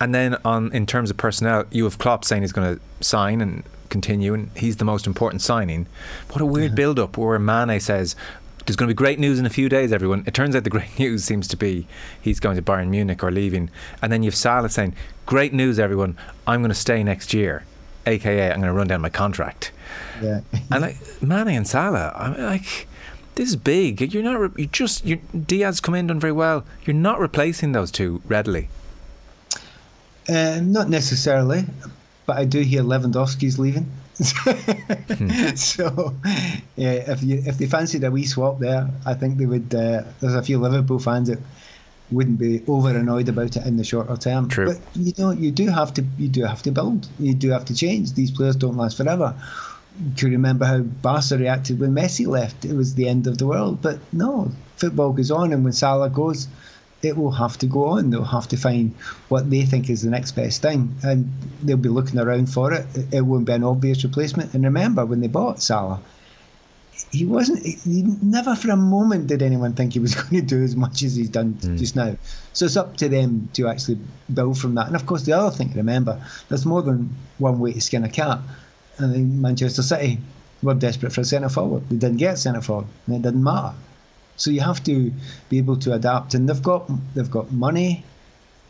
and 0.05 0.15
then 0.15 0.37
on 0.45 0.71
in 0.73 0.85
terms 0.85 1.11
of 1.11 1.17
personnel, 1.17 1.65
you 1.71 1.85
have 1.85 1.97
Klopp 1.99 2.25
saying 2.27 2.43
he's 2.43 2.53
going 2.53 2.77
to 2.77 3.05
sign 3.05 3.41
and 3.41 3.65
continue, 3.89 4.35
and 4.35 4.51
he's 4.55 4.77
the 4.77 4.85
most 4.85 5.07
important 5.07 5.41
signing. 5.41 5.87
What 6.31 6.43
a 6.43 6.47
weird 6.47 6.75
build 6.75 6.99
up 6.99 7.17
where 7.17 7.39
Mane 7.39 7.81
says. 7.81 8.15
There's 8.67 8.77
going 8.77 8.89
to 8.89 8.95
be 8.95 8.97
great 8.97 9.19
news 9.19 9.39
in 9.39 9.45
a 9.45 9.51
few 9.51 9.69
days, 9.69 9.93
everyone. 9.93 10.25
It 10.27 10.33
turns 10.33 10.57
out 10.57 10.65
the 10.65 10.71
great 10.79 10.99
news 10.99 11.23
seems 11.23 11.47
to 11.49 11.57
be 11.57 11.87
he's 12.19 12.41
going 12.41 12.57
to 12.57 12.63
Bayern 12.63 12.89
Munich 12.89 13.23
or 13.23 13.31
leaving. 13.31 13.69
And 14.01 14.11
then 14.11 14.23
you've 14.23 14.35
Salah 14.35 14.71
saying, 14.71 14.97
Great 15.27 15.53
news, 15.53 15.79
everyone. 15.79 16.17
I'm 16.47 16.61
going 16.61 16.71
to 16.71 16.75
stay 16.75 17.03
next 17.03 17.35
year, 17.35 17.65
aka 18.07 18.51
I'm 18.51 18.61
going 18.61 18.69
to 18.69 18.73
run 18.73 18.87
down 18.87 19.03
my 19.03 19.11
contract. 19.11 19.71
Yeah. 20.23 20.41
And 20.71 20.81
like 20.81 20.97
Mane 21.23 21.49
and 21.49 21.69
Salah, 21.69 22.15
I 22.17 22.31
mean, 22.31 22.43
like 22.43 22.87
this 23.35 23.49
is 23.49 23.57
big. 23.57 24.01
You're 24.15 24.23
not. 24.23 24.41
Re- 24.41 24.63
you 24.63 24.67
just. 24.67 25.05
you 25.05 25.17
Diaz 25.39 25.81
come 25.81 25.95
in 25.95 26.07
done 26.07 26.21
very 26.21 26.33
well. 26.33 26.65
You're 26.85 26.95
not 26.95 27.21
replacing 27.21 27.73
those 27.73 27.91
two 27.91 28.23
readily. 28.27 28.69
Uh, 30.29 30.61
not 30.63 30.89
necessarily, 30.89 31.65
but 32.27 32.37
I 32.37 32.45
do 32.45 32.61
hear 32.61 32.83
Lewandowski's 32.83 33.59
leaving. 33.59 33.91
So, 35.57 36.15
yeah, 36.77 37.13
if 37.13 37.23
you 37.23 37.43
if 37.45 37.59
they 37.59 37.67
fancied 37.67 38.05
a 38.05 38.11
wee 38.11 38.27
swap 38.27 38.59
there, 38.59 38.89
I 39.05 39.15
think 39.15 39.39
they 39.39 39.47
would. 39.47 39.75
Uh, 39.75 40.05
there's 40.21 40.35
a 40.35 40.43
few 40.43 40.59
Liverpool 40.59 40.99
fans 40.99 41.29
that 41.29 41.39
wouldn't 42.11 42.39
be 42.39 42.63
over 42.69 42.91
annoyed 42.91 43.29
about 43.29 43.57
it 43.57 43.67
in 43.67 43.77
the 43.77 43.85
shorter 43.85 44.17
term. 44.17 44.49
True. 44.49 44.67
But 44.67 44.81
you 44.95 45.13
know, 45.19 45.31
you 45.31 45.51
do 45.51 45.69
have 45.69 45.93
to 45.95 46.05
you 46.19 46.29
do 46.29 46.45
have 46.45 46.63
to 46.63 46.71
build. 46.71 47.09
You 47.19 47.35
do 47.35 47.51
have 47.51 47.65
to 47.67 47.75
change. 47.75 48.13
These 48.13 48.31
players 48.31 48.57
don't 48.57 48.77
last 48.77 48.97
forever. 48.97 49.35
Can 50.17 50.29
you 50.29 50.35
remember 50.35 50.65
how 50.65 50.79
Barca 50.79 51.39
reacted 51.39 51.79
when 51.79 51.95
Messi 51.95 52.27
left? 52.27 52.65
It 52.65 52.75
was 52.75 52.95
the 52.95 53.09
end 53.09 53.27
of 53.27 53.39
the 53.39 53.47
world. 53.47 53.81
But 53.81 53.99
no, 54.13 54.51
football 54.77 55.13
goes 55.13 55.31
on, 55.31 55.53
and 55.53 55.63
when 55.65 55.73
Salah 55.73 56.11
goes, 56.11 56.49
it 57.05 57.17
will 57.17 57.31
have 57.33 57.59
to 57.59 57.67
go 57.67 57.87
on. 57.87 58.11
They'll 58.11 58.25
have 58.25 58.49
to 58.49 58.57
find 58.57 58.95
what 59.29 59.51
they 59.51 59.63
think 59.63 59.91
is 59.91 60.03
the 60.03 60.11
next 60.11 60.33
best 60.33 60.63
thing, 60.63 60.95
and 61.03 61.31
they'll 61.63 61.77
be 61.77 61.89
looking 61.89 62.19
around 62.19 62.47
for 62.47 62.73
it. 62.73 62.87
It- 63.13 63.25
won't 63.25 63.47
be 63.47 63.53
an 63.53 63.65
obvious 63.65 64.05
replacement. 64.05 64.53
And 64.55 64.65
remember, 64.65 65.07
when 65.07 65.21
they 65.21 65.29
bought 65.29 65.63
Salah, 65.63 66.01
he 67.11 67.25
wasn't. 67.25 67.65
He 67.65 68.03
never 68.23 68.55
for 68.55 68.71
a 68.71 68.77
moment 68.77 69.29
did 69.29 69.43
anyone 69.43 69.73
think 69.73 69.95
he 69.95 69.99
was 69.99 70.15
going 70.21 70.35
to 70.35 70.43
do 70.43 70.63
as 70.63 70.77
much 70.77 71.03
as 71.03 71.17
he's 71.17 71.31
done 71.31 71.53
hmm. 71.53 71.77
just 71.77 71.97
now. 71.97 72.17
So 72.53 72.67
it's 72.67 72.77
up 72.77 72.97
to 72.99 73.09
them 73.09 73.49
to 73.55 73.69
actually 73.69 73.99
build 74.33 74.59
from 74.59 74.75
that. 74.75 74.87
And 74.87 74.97
of 74.97 75.07
course, 75.07 75.23
the 75.23 75.33
other 75.33 75.55
thing 75.57 75.71
to 75.71 75.77
remember, 75.77 76.25
there's 76.49 76.67
more 76.67 76.83
than 76.83 77.15
one 77.39 77.59
way 77.61 77.73
to 77.73 77.81
skin 77.81 78.05
a 78.05 78.09
cat. 78.09 78.41
And 78.99 79.43
Manchester 79.43 79.83
City 79.83 80.19
were 80.63 80.75
desperate 80.75 81.13
for 81.13 81.23
a 81.23 81.25
centre 81.25 81.49
forward. 81.49 81.89
They 81.89 81.97
didn't 81.97 82.19
get 82.19 82.35
a 82.35 82.37
centre 82.37 82.61
forward, 82.61 82.87
and 83.07 83.17
it 83.17 83.23
didn't 83.23 83.43
matter. 83.43 83.75
So 84.37 84.51
you 84.51 84.61
have 84.61 84.83
to 84.85 85.13
be 85.49 85.59
able 85.59 85.77
to 85.79 85.93
adapt, 85.93 86.35
and 86.35 86.49
they've 86.49 86.63
got 86.63 86.91
they've 87.15 87.31
got 87.31 87.53
money 87.53 88.05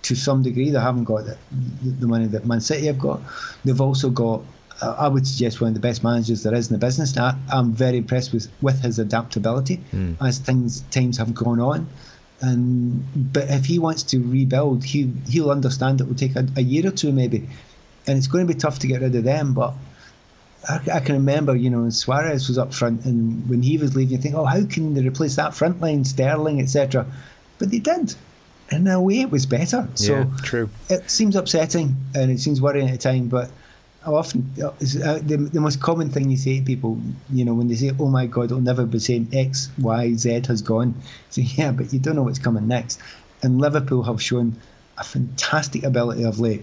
to 0.03 0.15
some 0.15 0.43
degree. 0.43 0.71
They 0.71 0.81
haven't 0.81 1.05
got 1.05 1.25
the, 1.25 1.37
the 1.83 2.07
money 2.07 2.27
that 2.27 2.47
Man 2.47 2.61
City 2.61 2.87
have 2.87 2.99
got. 2.99 3.21
They've 3.65 3.81
also 3.81 4.11
got, 4.11 4.43
uh, 4.83 4.95
I 4.99 5.09
would 5.09 5.27
suggest, 5.27 5.63
one 5.63 5.69
of 5.69 5.75
the 5.75 5.81
best 5.81 6.05
managers 6.05 6.43
there 6.43 6.55
is 6.55 6.71
in 6.71 6.75
the 6.79 6.87
business. 6.87 7.17
Now, 7.17 7.39
I'm 7.51 7.73
very 7.73 7.99
impressed 7.99 8.33
with 8.33 8.51
with 8.61 8.83
his 8.83 8.99
adaptability 8.99 9.81
as 10.21 10.39
things 10.39 10.83
times 10.91 11.19
have 11.19 11.35
gone 11.35 11.61
on. 11.61 11.89
And 12.41 13.33
but 13.33 13.49
if 13.49 13.65
he 13.65 13.79
wants 13.79 14.03
to 14.05 14.19
rebuild, 14.19 14.85
he 14.85 15.11
he'll 15.29 15.51
understand 15.51 16.01
it 16.01 16.09
will 16.09 16.15
take 16.15 16.37
a, 16.37 16.47
a 16.57 16.63
year 16.63 16.87
or 16.87 16.91
two 16.91 17.13
maybe, 17.13 17.49
and 18.07 18.19
it's 18.19 18.27
going 18.27 18.47
to 18.47 18.53
be 18.53 18.59
tough 18.59 18.81
to 18.81 18.87
get 18.87 19.01
rid 19.01 19.15
of 19.15 19.25
them. 19.25 19.55
But 19.55 19.73
I, 20.69 20.81
I 20.95 21.01
can 21.01 21.17
remember, 21.17 21.55
you 21.55 21.71
know, 21.71 21.81
when 21.81 21.91
Suarez 21.91 22.49
was 22.49 22.59
up 22.59 22.73
front, 22.73 23.05
and 23.05 23.49
when 23.49 23.63
he 23.63 23.79
was 23.79 23.95
leaving, 23.95 24.17
you 24.17 24.19
think, 24.19 24.35
oh, 24.35 24.45
how 24.45 24.65
can 24.67 24.95
they 24.95 25.07
replace 25.07 25.37
that 25.37 25.55
front 25.55 25.81
line, 25.81 26.05
Sterling, 26.05 26.61
etc. 26.61 27.07
But 27.59 27.71
they 27.71 27.79
did, 27.79 28.15
and 28.71 28.87
in 28.87 28.89
a 28.89 29.01
way, 29.01 29.21
it 29.21 29.31
was 29.31 29.47
better. 29.47 29.89
So 29.95 30.19
Yeah, 30.19 30.27
true. 30.43 30.71
It 30.89 31.11
seems 31.11 31.37
upsetting, 31.37 31.97
and 32.15 32.31
it 32.31 32.41
seems 32.41 32.61
worrying 32.61 32.89
at 32.89 32.93
the 32.93 32.99
time, 32.99 33.29
but. 33.29 33.51
I 34.07 34.11
often, 34.11 34.53
uh, 34.63 34.73
the, 34.79 35.49
the 35.51 35.63
most 35.63 35.81
common 35.81 36.11
thing 36.11 36.31
you 36.31 36.37
say 36.37 36.59
to 36.59 36.63
people, 36.67 37.01
you 37.33 37.47
know, 37.47 37.55
when 37.55 37.69
they 37.69 37.75
say, 37.75 37.91
"Oh 37.99 38.11
my 38.11 38.27
God, 38.27 38.45
it'll 38.45 38.61
never 38.61 38.85
be 38.85 38.99
the 38.99 39.01
same." 39.01 39.31
X, 39.33 39.71
Y, 39.79 40.13
Z 40.13 40.43
has 40.47 40.61
gone. 40.61 41.01
So 41.31 41.41
yeah, 41.41 41.73
but 41.73 41.91
you 41.91 42.01
don't 42.01 42.15
know 42.15 42.23
what's 42.23 42.39
coming 42.39 42.69
next. 42.69 43.01
And 43.43 43.59
Liverpool 43.59 44.03
have 44.03 44.21
shown 44.21 44.61
a 44.99 45.05
fantastic 45.05 45.85
ability 45.85 46.25
of 46.25 46.39
late 46.39 46.63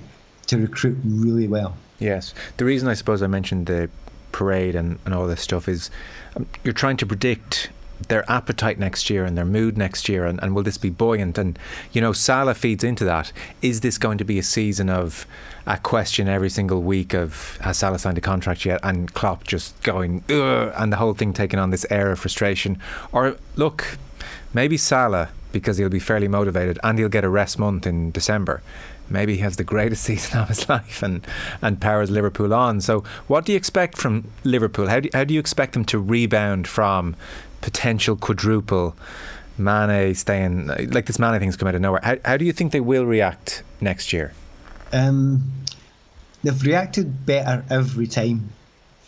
to 0.52 0.58
recruit 0.58 0.98
really 1.06 1.48
well. 1.48 1.78
Yes. 2.00 2.34
The 2.58 2.66
reason 2.66 2.90
I 2.90 2.94
suppose 2.94 3.24
I 3.24 3.28
mentioned 3.28 3.68
the 3.68 3.90
parade 4.34 4.76
and, 4.76 5.00
and 5.06 5.14
all 5.14 5.28
this 5.28 5.42
stuff 5.42 5.68
is 5.68 5.90
um, 6.36 6.46
you're 6.64 6.74
trying 6.74 6.98
to 6.98 7.06
predict 7.06 7.70
their 8.08 8.30
appetite 8.30 8.80
next 8.80 9.10
year 9.10 9.24
and 9.24 9.38
their 9.38 9.46
mood 9.46 9.78
next 9.78 10.10
year 10.10 10.26
and, 10.26 10.42
and 10.42 10.56
will 10.56 10.64
this 10.64 10.78
be 10.78 10.90
buoyant 10.90 11.38
and 11.38 11.58
you 11.92 12.02
know 12.02 12.12
Salah 12.12 12.56
feeds 12.56 12.84
into 12.84 13.06
that 13.06 13.32
is 13.62 13.82
this 13.82 14.00
going 14.00 14.18
to 14.18 14.24
be 14.24 14.40
a 14.40 14.44
season 14.44 14.90
of 14.90 15.28
a 15.68 15.78
question 15.78 16.28
every 16.28 16.50
single 16.50 16.82
week 16.82 17.14
of 17.14 17.58
has 17.62 17.78
Salah 17.78 18.00
signed 18.00 18.18
a 18.18 18.22
contract 18.22 18.66
yet 18.66 18.80
and 18.82 19.14
Klopp 19.14 19.44
just 19.44 19.80
going 19.84 20.24
and 20.30 20.92
the 20.92 20.98
whole 20.98 21.14
thing 21.14 21.32
taking 21.32 21.60
on 21.60 21.70
this 21.70 21.86
air 21.92 22.12
of 22.12 22.20
frustration 22.20 22.80
or 23.12 23.38
look 23.56 24.00
maybe 24.52 24.78
Salah 24.78 25.30
because 25.52 25.78
he'll 25.78 25.90
be 25.90 26.00
fairly 26.00 26.28
motivated 26.28 26.80
and 26.84 26.98
he'll 26.98 27.10
get 27.10 27.24
a 27.24 27.30
rest 27.30 27.60
month 27.60 27.86
in 27.86 28.10
December 28.10 28.64
maybe 29.12 29.36
he 29.36 29.42
has 29.42 29.58
the 29.58 29.64
greatest 29.64 30.04
season 30.10 30.40
of 30.40 30.48
his 30.48 30.68
life 30.70 31.04
and, 31.04 31.26
and 31.62 31.80
powers 31.80 32.10
Liverpool 32.10 32.54
on. 32.54 32.82
So, 32.82 33.04
what 33.28 33.46
do 33.46 33.52
you 33.52 33.58
expect 33.58 33.98
from 33.98 34.28
Liverpool? 34.44 34.88
How 34.88 35.00
do, 35.00 35.10
how 35.14 35.24
do 35.24 35.34
you 35.34 35.40
expect 35.40 35.74
them 35.74 35.86
to 35.86 36.00
rebound 36.00 36.68
from 36.68 37.16
potential 37.62 38.16
quadruple? 38.16 38.96
Mane 39.58 40.16
staying 40.16 40.68
like 40.68 41.06
this 41.06 41.20
Mane 41.20 41.40
thing's 41.40 41.58
come 41.58 41.68
out 41.68 41.76
of 41.76 41.82
nowhere. 41.82 42.02
How, 42.04 42.16
how 42.26 42.38
do 42.38 42.46
you 42.46 42.54
think 42.54 42.72
they 42.72 42.80
will 42.80 43.06
react 43.06 43.64
next 43.80 44.12
year? 44.12 44.34
Um, 44.94 45.52
they've 46.44 46.64
reacted 46.64 47.26
better 47.26 47.64
every 47.70 48.08
time 48.08 48.50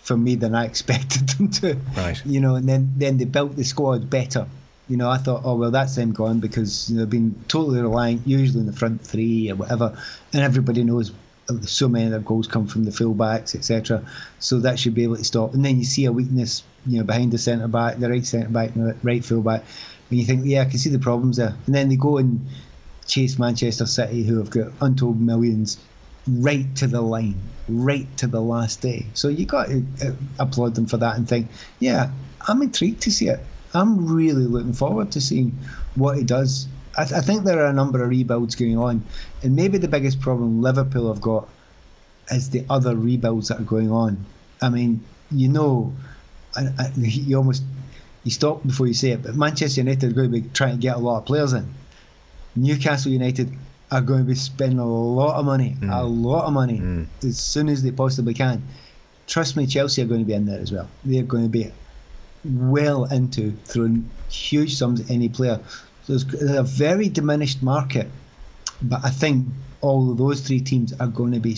for 0.04 0.18
me 0.18 0.36
than 0.36 0.54
I 0.54 0.66
expected 0.72 1.30
them 1.30 1.50
to. 1.52 1.78
Right. 1.96 2.22
You 2.26 2.40
know, 2.40 2.56
and 2.56 2.68
then 2.68 2.94
then 2.98 3.18
they 3.18 3.26
built 3.26 3.56
the 3.56 3.64
squad 3.64 4.10
better. 4.10 4.48
You 4.90 4.98
know, 4.98 5.10
I 5.10 5.18
thought, 5.18 5.42
oh 5.46 5.56
well, 5.56 5.72
that's 5.72 5.96
them 5.96 6.12
gone 6.12 6.40
because 6.40 6.90
you 6.90 6.96
know, 6.96 7.02
they've 7.02 7.10
been 7.10 7.44
totally 7.48 7.82
reliant, 7.82 8.28
usually 8.28 8.60
in 8.60 8.66
the 8.66 8.74
front 8.74 9.02
three 9.06 9.50
or 9.50 9.56
whatever, 9.56 9.98
and 10.34 10.42
everybody 10.42 10.84
knows 10.84 11.12
so 11.62 11.90
many 11.90 12.06
of 12.06 12.12
their 12.12 12.20
goals 12.20 12.48
come 12.48 12.68
from 12.68 12.86
the 12.86 12.92
fullbacks, 12.92 13.56
etc. 13.56 14.06
So 14.40 14.60
that 14.60 14.80
should 14.80 14.94
be 14.94 15.04
able 15.04 15.18
to 15.18 15.24
stop. 15.24 15.54
And 15.54 15.64
then 15.64 15.78
you 15.78 15.86
see 15.86 16.06
a 16.06 16.12
weakness, 16.12 16.64
you 16.86 16.98
know, 16.98 17.04
behind 17.04 17.32
the 17.32 17.38
centre 17.38 17.68
back, 17.68 17.98
the 17.98 18.10
right 18.10 18.26
centre 18.26 18.50
back, 18.50 18.74
the 18.74 18.96
right 19.04 19.24
fullback, 19.24 19.64
and 20.10 20.20
you 20.20 20.26
think, 20.26 20.44
yeah, 20.46 20.62
I 20.62 20.66
can 20.66 20.80
see 20.80 20.90
the 20.90 21.00
problems 21.00 21.38
there. 21.38 21.56
And 21.66 21.76
then 21.76 21.90
they 21.90 21.96
go 21.96 22.18
and 22.18 22.46
chase 23.08 23.38
Manchester 23.40 23.86
City, 23.86 24.24
who 24.24 24.38
have 24.38 24.50
got 24.50 24.72
untold 24.82 25.20
millions 25.20 25.78
right 26.28 26.74
to 26.78 26.88
the 26.88 27.02
line, 27.02 27.42
right 27.68 28.08
to 28.18 28.28
the 28.28 28.42
last 28.42 28.82
day. 28.82 29.06
So 29.14 29.28
you 29.28 29.46
got 29.46 29.68
to 29.68 29.84
uh, 30.02 30.12
applaud 30.40 30.76
them 30.76 30.86
for 30.86 30.98
that 30.98 31.18
and 31.18 31.28
think, 31.28 31.50
yeah, 31.80 32.12
I'm 32.48 32.62
intrigued 32.62 33.02
to 33.04 33.12
see 33.12 33.28
it. 33.28 33.40
I'm 33.74 34.14
really 34.14 34.46
looking 34.46 34.74
forward 34.74 35.12
to 35.14 35.22
seeing 35.22 35.58
what 35.96 36.18
he 36.18 36.24
does. 36.24 36.68
I, 36.98 37.06
th- 37.06 37.18
I 37.18 37.22
think 37.22 37.44
there 37.44 37.60
are 37.60 37.68
a 37.68 37.74
number 37.74 38.04
of 38.04 38.10
rebuilds 38.10 38.56
going 38.56 38.78
on, 38.78 39.04
and 39.42 39.56
maybe 39.56 39.78
the 39.78 39.88
biggest 39.88 40.22
problem 40.22 40.62
Liverpool 40.62 41.12
have 41.12 41.22
got 41.22 41.50
is 42.32 42.50
the 42.52 42.66
other 42.70 42.96
rebuilds 42.96 43.48
that 43.48 43.60
are 43.60 43.64
going 43.64 43.92
on. 43.92 44.26
I 44.62 44.70
mean, 44.70 45.04
you 45.32 45.50
know, 45.50 45.94
I, 46.56 46.68
I, 46.78 46.92
you 46.96 47.36
almost 47.38 47.64
you 48.24 48.32
stop 48.32 48.66
before 48.66 48.88
you 48.88 48.94
say 48.94 49.10
it, 49.12 49.24
but 49.24 49.36
Manchester 49.36 49.82
United 49.82 50.12
are 50.12 50.16
going 50.16 50.32
to 50.32 50.42
be 50.42 50.48
trying 50.50 50.76
to 50.76 50.82
get 50.82 50.96
a 50.96 51.00
lot 51.00 51.18
of 51.18 51.26
players 51.26 51.54
in. 51.54 51.74
Newcastle 52.56 53.12
United 53.12 53.52
are 53.92 54.02
going 54.02 54.20
to 54.20 54.26
be 54.26 54.36
spending 54.36 54.80
a 54.80 54.88
lot 54.88 55.36
of 55.36 55.46
money, 55.46 55.76
mm. 55.80 55.92
a 55.92 56.04
lot 56.04 56.46
of 56.46 56.54
money, 56.54 56.80
mm. 56.80 57.08
as 57.24 57.38
soon 57.38 57.70
as 57.70 57.84
they 57.84 57.92
possibly 57.92 58.34
can. 58.34 58.64
Trust 59.28 59.58
me, 59.58 59.66
Chelsea 59.66 60.02
are 60.02 60.06
going 60.06 60.22
to 60.22 60.26
be 60.26 60.34
in 60.34 60.46
there 60.46 60.60
as 60.60 60.72
well. 60.72 60.90
They're 61.04 61.24
going 61.24 61.44
to 61.44 61.50
be 61.50 61.72
well 62.46 63.06
into 63.06 63.52
throwing 63.66 64.10
huge 64.30 64.76
sums 64.76 65.02
at 65.02 65.10
any 65.10 65.30
player. 65.30 65.60
So 66.04 66.14
it's 66.14 66.26
a 66.42 66.64
very 66.64 67.10
diminished 67.10 67.64
market, 67.64 68.08
but 68.82 69.02
I 69.04 69.10
think 69.10 69.48
all 69.82 70.12
of 70.12 70.18
those 70.18 70.42
three 70.42 70.62
teams 70.62 70.94
are 71.00 71.08
going 71.08 71.34
to 71.34 71.40
be 71.40 71.58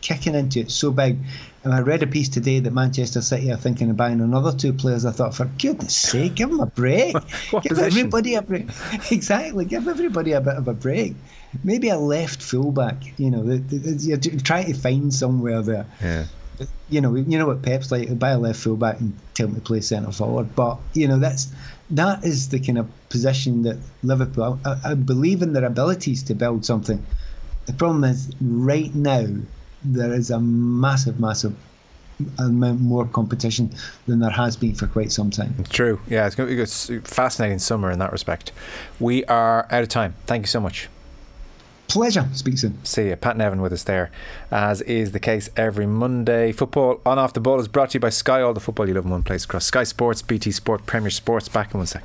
kicking 0.00 0.34
into 0.34 0.60
it 0.60 0.70
so 0.70 0.90
big. 0.90 1.18
And 1.62 1.74
I 1.74 1.80
read 1.80 2.02
a 2.02 2.06
piece 2.06 2.28
today 2.28 2.58
that 2.60 2.72
Manchester 2.72 3.20
City 3.20 3.52
are 3.52 3.56
thinking 3.56 3.90
of 3.90 3.96
buying 3.96 4.20
another 4.20 4.56
two 4.56 4.72
players. 4.72 5.04
I 5.04 5.10
thought, 5.10 5.34
for 5.34 5.44
goodness 5.44 5.94
sake, 5.94 6.36
give 6.36 6.48
them 6.48 6.60
a 6.60 6.66
break. 6.66 7.12
give 7.50 7.62
position? 7.62 7.84
everybody 7.84 8.34
a 8.34 8.42
break. 8.42 8.68
exactly, 9.10 9.66
give 9.66 9.86
everybody 9.86 10.32
a 10.32 10.40
bit 10.40 10.54
of 10.54 10.68
a 10.68 10.74
break. 10.74 11.14
Maybe 11.62 11.90
a 11.90 11.98
left 11.98 12.42
fullback. 12.42 13.18
You 13.18 13.30
know, 13.30 13.60
you're 13.70 14.18
trying 14.18 14.72
to 14.72 14.74
find 14.74 15.12
somewhere 15.12 15.60
there. 15.62 15.86
Yeah. 16.00 16.24
You 16.88 17.00
know, 17.00 17.14
you 17.14 17.38
know 17.38 17.46
what 17.46 17.62
Pep's 17.62 17.90
like. 17.90 18.18
Buy 18.18 18.30
a 18.30 18.38
left 18.38 18.60
fullback 18.60 19.00
and 19.00 19.16
tell 19.34 19.46
him 19.46 19.54
to 19.54 19.60
play 19.60 19.80
centre 19.80 20.12
forward. 20.12 20.54
But 20.54 20.78
you 20.92 21.08
know, 21.08 21.18
that's 21.18 21.52
that 21.90 22.24
is 22.24 22.48
the 22.48 22.60
kind 22.60 22.78
of 22.78 22.88
position 23.08 23.62
that 23.62 23.78
Liverpool. 24.02 24.58
I, 24.64 24.76
I 24.84 24.94
believe 24.94 25.42
in 25.42 25.52
their 25.52 25.64
abilities 25.64 26.22
to 26.24 26.34
build 26.34 26.64
something. 26.64 27.04
The 27.66 27.72
problem 27.72 28.04
is 28.04 28.30
right 28.40 28.94
now 28.94 29.26
there 29.84 30.12
is 30.12 30.30
a 30.30 30.40
massive, 30.40 31.20
massive 31.20 31.54
amount 32.38 32.80
more 32.80 33.06
competition 33.06 33.72
than 34.06 34.20
there 34.20 34.30
has 34.30 34.56
been 34.56 34.74
for 34.74 34.86
quite 34.86 35.10
some 35.12 35.30
time. 35.30 35.54
True. 35.70 36.00
Yeah, 36.08 36.26
it's 36.26 36.34
going 36.34 36.48
to 36.48 36.54
be 36.54 36.62
a 36.62 37.00
fascinating 37.00 37.58
summer 37.58 37.90
in 37.90 37.98
that 37.98 38.12
respect. 38.12 38.52
We 38.98 39.24
are 39.24 39.66
out 39.70 39.82
of 39.82 39.88
time. 39.88 40.14
Thank 40.26 40.42
you 40.42 40.48
so 40.48 40.60
much. 40.60 40.88
Pleasure. 41.90 42.26
Speak 42.32 42.56
soon. 42.56 42.82
See 42.84 43.08
you. 43.08 43.16
Pat 43.16 43.36
Nevin 43.36 43.60
with 43.60 43.72
us 43.72 43.82
there, 43.82 44.10
as 44.50 44.80
is 44.82 45.12
the 45.12 45.20
case 45.20 45.50
every 45.56 45.86
Monday. 45.86 46.52
Football 46.52 47.00
on 47.04 47.18
off 47.18 47.32
the 47.32 47.40
ball 47.40 47.58
is 47.58 47.68
brought 47.68 47.90
to 47.90 47.94
you 47.94 48.00
by 48.00 48.10
Sky. 48.10 48.40
All 48.40 48.54
the 48.54 48.60
football 48.60 48.88
you 48.88 48.94
love 48.94 49.04
in 49.04 49.10
one 49.10 49.24
place 49.24 49.44
across 49.44 49.64
Sky 49.66 49.82
Sports, 49.82 50.22
BT 50.22 50.52
Sport, 50.52 50.86
Premier 50.86 51.10
Sports. 51.10 51.48
Back 51.48 51.74
in 51.74 51.78
one 51.78 51.86
sec. 51.86 52.04